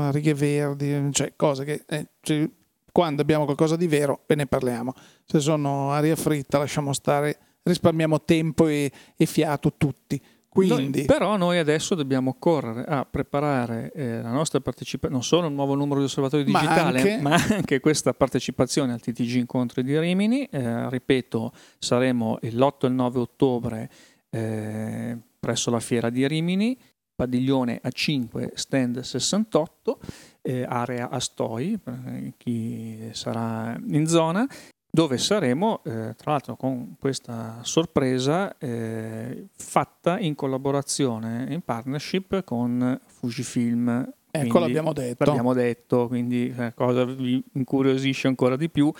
a 0.07 0.11
righe 0.11 0.33
verdi, 0.33 1.09
cioè 1.11 1.33
cose 1.35 1.65
che 1.65 1.83
eh, 1.85 2.07
cioè, 2.21 2.49
quando 2.93 3.21
abbiamo 3.21 3.43
qualcosa 3.43 3.75
di 3.75 3.87
vero 3.87 4.23
ve 4.25 4.35
ne 4.35 4.45
parliamo, 4.45 4.93
se 5.25 5.41
sono 5.41 5.91
aria 5.91 6.15
fritta 6.15 6.57
lasciamo 6.57 6.93
stare, 6.93 7.37
risparmiamo 7.63 8.21
tempo 8.23 8.67
e, 8.67 8.91
e 9.15 9.25
fiato 9.25 9.73
tutti. 9.77 10.21
Quindi, 10.51 10.97
Noi- 10.99 11.05
però 11.05 11.37
noi 11.37 11.59
adesso 11.59 11.95
dobbiamo 11.95 12.35
correre 12.37 12.83
a 12.83 13.05
preparare 13.05 13.89
eh, 13.95 14.21
la 14.21 14.31
nostra 14.31 14.59
partecipazione, 14.59 15.13
non 15.13 15.23
solo 15.23 15.47
il 15.47 15.53
nuovo 15.53 15.75
numero 15.75 15.99
di 15.99 16.05
osservatorio 16.07 16.45
Ma 16.51 16.59
digitale, 16.59 16.97
anche- 16.99 17.21
ma 17.21 17.35
anche 17.55 17.79
questa 17.79 18.13
partecipazione 18.13 18.91
al 18.91 18.99
TTG 18.99 19.35
Incontri 19.35 19.81
di 19.81 19.97
Rimini. 19.97 20.43
Eh, 20.45 20.89
ripeto, 20.89 21.53
saremo 21.79 22.37
l'8 22.41 22.77
e 22.81 22.87
il 22.87 22.93
9 22.93 23.19
ottobre 23.19 23.89
eh, 24.29 25.17
presso 25.39 25.71
la 25.71 25.79
fiera 25.79 26.09
di 26.09 26.27
Rimini, 26.27 26.77
padiglione 27.15 27.79
A5, 27.81 28.49
stand 28.53 28.99
68, 28.99 29.99
eh, 30.41 30.65
area 30.67 31.09
Astoi, 31.09 31.79
per 31.81 32.33
chi 32.35 33.07
sarà 33.11 33.79
in 33.87 34.05
zona 34.05 34.45
dove 34.93 35.17
saremo, 35.17 35.81
eh, 35.85 36.13
tra 36.17 36.31
l'altro 36.31 36.57
con 36.57 36.95
questa 36.99 37.59
sorpresa, 37.61 38.57
eh, 38.57 39.47
fatta 39.53 40.19
in 40.19 40.35
collaborazione, 40.35 41.47
in 41.49 41.61
partnership 41.61 42.43
con 42.43 42.99
Fujifilm. 43.05 44.11
ecco 44.29 44.59
l'abbiamo 44.59 44.91
detto. 44.91 45.23
L'abbiamo 45.23 45.53
detto, 45.53 46.07
quindi 46.07 46.53
la 46.53 46.73
cosa 46.73 47.05
vi 47.05 47.41
incuriosisce 47.53 48.27
ancora 48.27 48.57
di 48.57 48.69
più. 48.69 48.91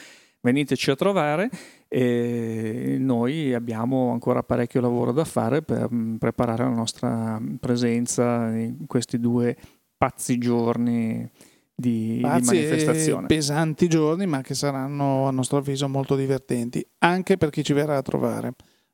Veniteci 0.44 0.90
a 0.90 0.96
trovare 0.96 1.50
e 1.88 2.96
noi 2.98 3.54
abbiamo 3.54 4.12
ancora 4.12 4.42
parecchio 4.42 4.82
lavoro 4.82 5.12
da 5.12 5.26
fare 5.26 5.62
per 5.62 5.88
mm, 5.94 6.16
preparare 6.16 6.64
la 6.64 6.70
nostra 6.70 7.40
presenza 7.60 8.48
in 8.56 8.88
questi 8.88 9.20
due 9.20 9.56
pazzi 9.98 10.40
giorni 10.40 11.30
di, 11.74 12.16
di 12.16 12.22
manifestazione. 12.22 13.28
pesanti 13.28 13.88
giorni, 13.88 14.26
ma 14.26 14.42
che 14.42 14.54
saranno 14.54 15.28
a 15.28 15.32
nostro 15.32 15.58
avviso 15.58 15.88
molto 15.88 16.16
divertenti, 16.16 16.86
anche 17.00 17.38
per 17.38 17.50
chi 17.50 17.64
ci 17.64 17.74
verrà 17.74 17.98
a 17.98 18.02
trovare. 18.02 18.54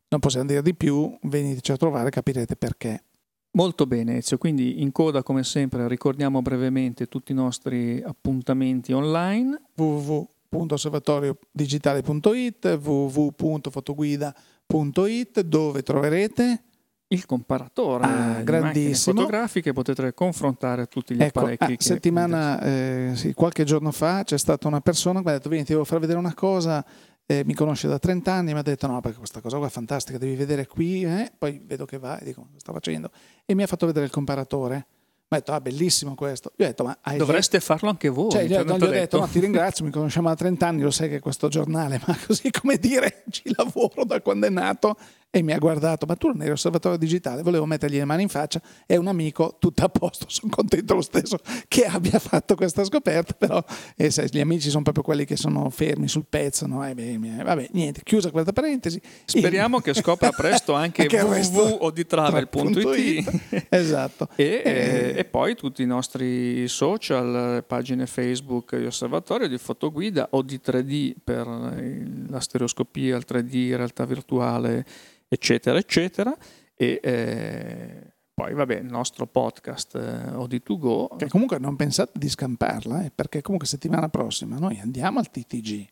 Non 0.10 0.20
possiamo 0.20 0.48
dire 0.48 0.62
di 0.62 0.74
più, 0.74 1.18
veniteci 1.24 1.72
a 1.72 1.78
trovare, 1.78 2.10
capirete 2.10 2.56
perché. 2.56 3.04
Molto 3.52 3.88
bene 3.88 4.18
Ezio, 4.18 4.38
quindi 4.38 4.82
in 4.82 4.92
coda 4.92 5.24
come 5.24 5.44
sempre 5.44 5.88
ricordiamo 5.88 6.42
brevemente 6.42 7.08
tutti 7.08 7.32
i 7.32 7.36
nostri 7.36 8.02
appuntamenti 8.04 8.94
online. 8.94 9.62
www 9.76 10.28
www.osservatoriodigitale.it 10.50 12.80
www.fotoguida.it 12.82 15.42
dove 15.42 15.84
troverete 15.84 16.64
il 17.10 17.26
comparatore 17.26 18.04
ah, 18.04 18.42
grandissimo 18.42 19.20
fotografiche 19.20 19.72
potete 19.72 20.14
confrontare 20.14 20.88
tutti 20.88 21.16
gli 21.16 21.22
ecco, 21.22 21.40
apparecchi 21.40 21.74
ah, 21.74 21.76
settimana 21.80 22.62
eh, 22.62 23.12
sì, 23.16 23.34
qualche 23.34 23.64
giorno 23.64 23.92
fa 23.92 24.24
c'è 24.24 24.38
stata 24.38 24.68
una 24.68 24.82
persona 24.82 25.20
che 25.20 25.26
mi 25.26 25.32
ha 25.32 25.34
detto 25.36 25.50
vieni 25.50 25.64
ti 25.64 25.72
devo 25.72 25.86
far 25.86 26.00
vedere 26.00 26.20
una 26.20 26.34
cosa 26.34 26.84
eh, 27.26 27.44
mi 27.46 27.54
conosce 27.54 27.88
da 27.88 27.98
30 27.98 28.34
anni 28.34 28.52
mi 28.52 28.60
ha 28.60 28.64
detto 28.64 28.88
no 28.88 29.00
perché 29.00 29.18
questa 29.20 29.40
cosa 29.40 29.58
qua 29.58 29.68
è 29.68 29.70
fantastica 29.70 30.18
devi 30.18 30.36
vedere 30.36 30.68
qui 30.68 31.04
eh? 31.04 31.32
poi 31.38 31.62
vedo 31.64 31.86
che 31.86 31.98
va 31.98 32.20
e 32.20 32.26
dico 32.26 32.42
cosa 32.42 32.60
sta 32.60 32.74
facendo 32.74 33.10
e 33.46 33.56
mi 33.56 33.64
ha 33.64 33.68
fatto 33.68 33.86
vedere 33.86 34.06
il 34.06 34.12
comparatore 34.12 34.88
mi 35.30 35.36
ha 35.36 35.40
detto, 35.42 35.52
ah, 35.52 35.60
bellissimo 35.60 36.16
questo. 36.16 36.54
Io 36.56 36.64
ho 36.64 36.68
detto, 36.70 36.86
ma 36.86 36.98
Dovreste 37.18 37.60
farlo 37.60 37.90
anche 37.90 38.08
voi. 38.08 38.32
Cioè, 38.32 38.46
gli, 38.46 38.54
ho, 38.54 38.64
gli 38.64 38.70
ho 38.70 38.78
detto, 38.78 39.20
no, 39.20 39.28
ti 39.28 39.42
ringrazio, 39.42 39.84
mi 39.84 39.92
conosciamo 39.92 40.30
da 40.30 40.36
30 40.36 40.66
anni, 40.66 40.82
lo 40.84 40.90
sai 40.90 41.10
che 41.10 41.20
questo 41.20 41.50
giornale, 41.50 42.00
ma 42.08 42.18
così 42.26 42.50
come 42.50 42.78
dire, 42.78 43.24
ci 43.30 43.54
lavoro 43.54 44.06
da 44.06 44.22
quando 44.22 44.48
è 44.48 44.50
nato 44.50 44.96
e 45.30 45.42
mi 45.42 45.52
ha 45.52 45.58
guardato, 45.58 46.06
ma 46.06 46.16
tu 46.16 46.28
non 46.28 46.42
eri 46.42 46.52
osservatorio 46.52 46.98
digitale, 46.98 47.42
volevo 47.42 47.66
mettergli 47.66 47.98
le 47.98 48.06
mani 48.06 48.22
in 48.24 48.30
faccia, 48.30 48.62
è 48.86 48.96
un 48.96 49.08
amico, 49.08 49.58
tutto 49.60 49.84
a 49.84 49.90
posto, 49.90 50.24
sono 50.30 50.54
contento 50.54 50.94
lo 50.96 51.02
stesso 51.02 51.38
che 51.68 51.84
abbia 51.86 52.18
fatto 52.20 52.56
questa 52.56 52.86
scoperta, 52.86 53.34
però 53.34 53.62
eh, 53.96 54.10
sai, 54.10 54.30
gli 54.32 54.40
amici 54.40 54.70
sono 54.70 54.84
proprio 54.84 55.04
quelli 55.04 55.26
che 55.26 55.36
sono 55.36 55.70
fermi 55.70 56.08
sul 56.08 56.24
pezzo, 56.28 56.66
no? 56.66 56.88
eh, 56.88 56.96
beh, 56.96 57.20
vabbè, 57.44 57.68
niente, 57.74 58.02
chiusa 58.04 58.32
questa 58.32 58.54
parentesi. 58.54 59.02
Speriamo 59.26 59.80
che 59.80 59.94
scopra 59.94 60.32
presto 60.36 60.74
anche, 60.74 61.04
anche 61.04 61.22
www.oditravel.it 61.22 63.66
esatto. 63.70 64.30
e, 64.36 64.62
eh, 64.64 65.14
e, 65.18 65.26
poi 65.26 65.56
tutti 65.56 65.84
i 65.84 65.86
nostri 65.86 66.68
social, 66.68 67.64
pagine 67.68 68.08
Facebook 68.08 68.78
di 68.78 68.86
osservatorio, 68.86 69.48
di 69.48 69.58
fotoguida 69.58 70.28
o 70.32 70.42
di 70.42 70.60
3D 70.64 71.14
per 71.24 71.48
la 71.48 72.40
stereoscopia, 72.40 73.18
il 73.18 73.26
3D, 73.28 73.76
realtà 73.76 74.06
virtuale 74.06 74.86
eccetera, 75.28 75.78
eccetera. 75.78 76.36
E 76.76 77.00
eh, 77.02 78.14
poi, 78.34 78.54
vabbè, 78.54 78.76
il 78.76 78.86
nostro 78.86 79.26
podcast 79.26 79.96
eh, 79.96 80.32
OD2Go. 80.32 81.18
Che 81.18 81.28
comunque 81.28 81.58
non 81.58 81.76
pensate 81.76 82.20
di 82.20 82.30
scamparla, 82.30 83.06
eh, 83.06 83.12
perché 83.14 83.42
comunque 83.42 83.68
settimana 83.68 84.10
prossima 84.10 84.60
noi 84.60 84.80
andiamo 84.80 85.18
al 85.18 85.32
TTG, 85.32 85.88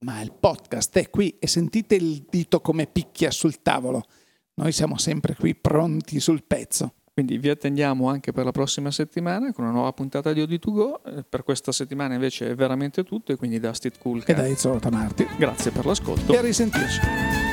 ma 0.00 0.20
il 0.20 0.32
podcast 0.32 0.98
è 0.98 1.08
qui 1.08 1.38
e 1.38 1.46
sentite 1.46 1.94
il 1.94 2.26
dito 2.28 2.60
come 2.60 2.86
picchia 2.86 3.30
sul 3.30 3.62
tavolo. 3.62 4.02
Noi 4.56 4.72
siamo 4.72 4.98
sempre 4.98 5.34
qui 5.34 5.54
pronti 5.54 6.20
sul 6.20 6.44
pezzo. 6.44 6.96
Quindi 7.14 7.38
vi 7.38 7.48
attendiamo 7.48 8.08
anche 8.08 8.32
per 8.32 8.44
la 8.44 8.50
prossima 8.50 8.90
settimana 8.90 9.52
con 9.52 9.64
una 9.64 9.72
nuova 9.72 9.92
puntata 9.92 10.32
di 10.32 10.42
OD2Go. 10.42 11.18
Eh, 11.18 11.22
per 11.22 11.44
questa 11.44 11.72
settimana 11.72 12.14
invece 12.14 12.50
è 12.50 12.54
veramente 12.54 13.04
tutto 13.04 13.32
e 13.32 13.36
quindi 13.36 13.58
da 13.58 13.72
Steve 13.72 13.96
Cool 13.98 14.22
e 14.26 14.34
da 14.34 14.46
Izzo 14.46 14.76
Tamarti. 14.78 15.26
Grazie 15.38 15.70
per 15.70 15.86
l'ascolto. 15.86 16.32
E 16.32 16.36
a 16.36 16.40
risentirci. 16.40 17.43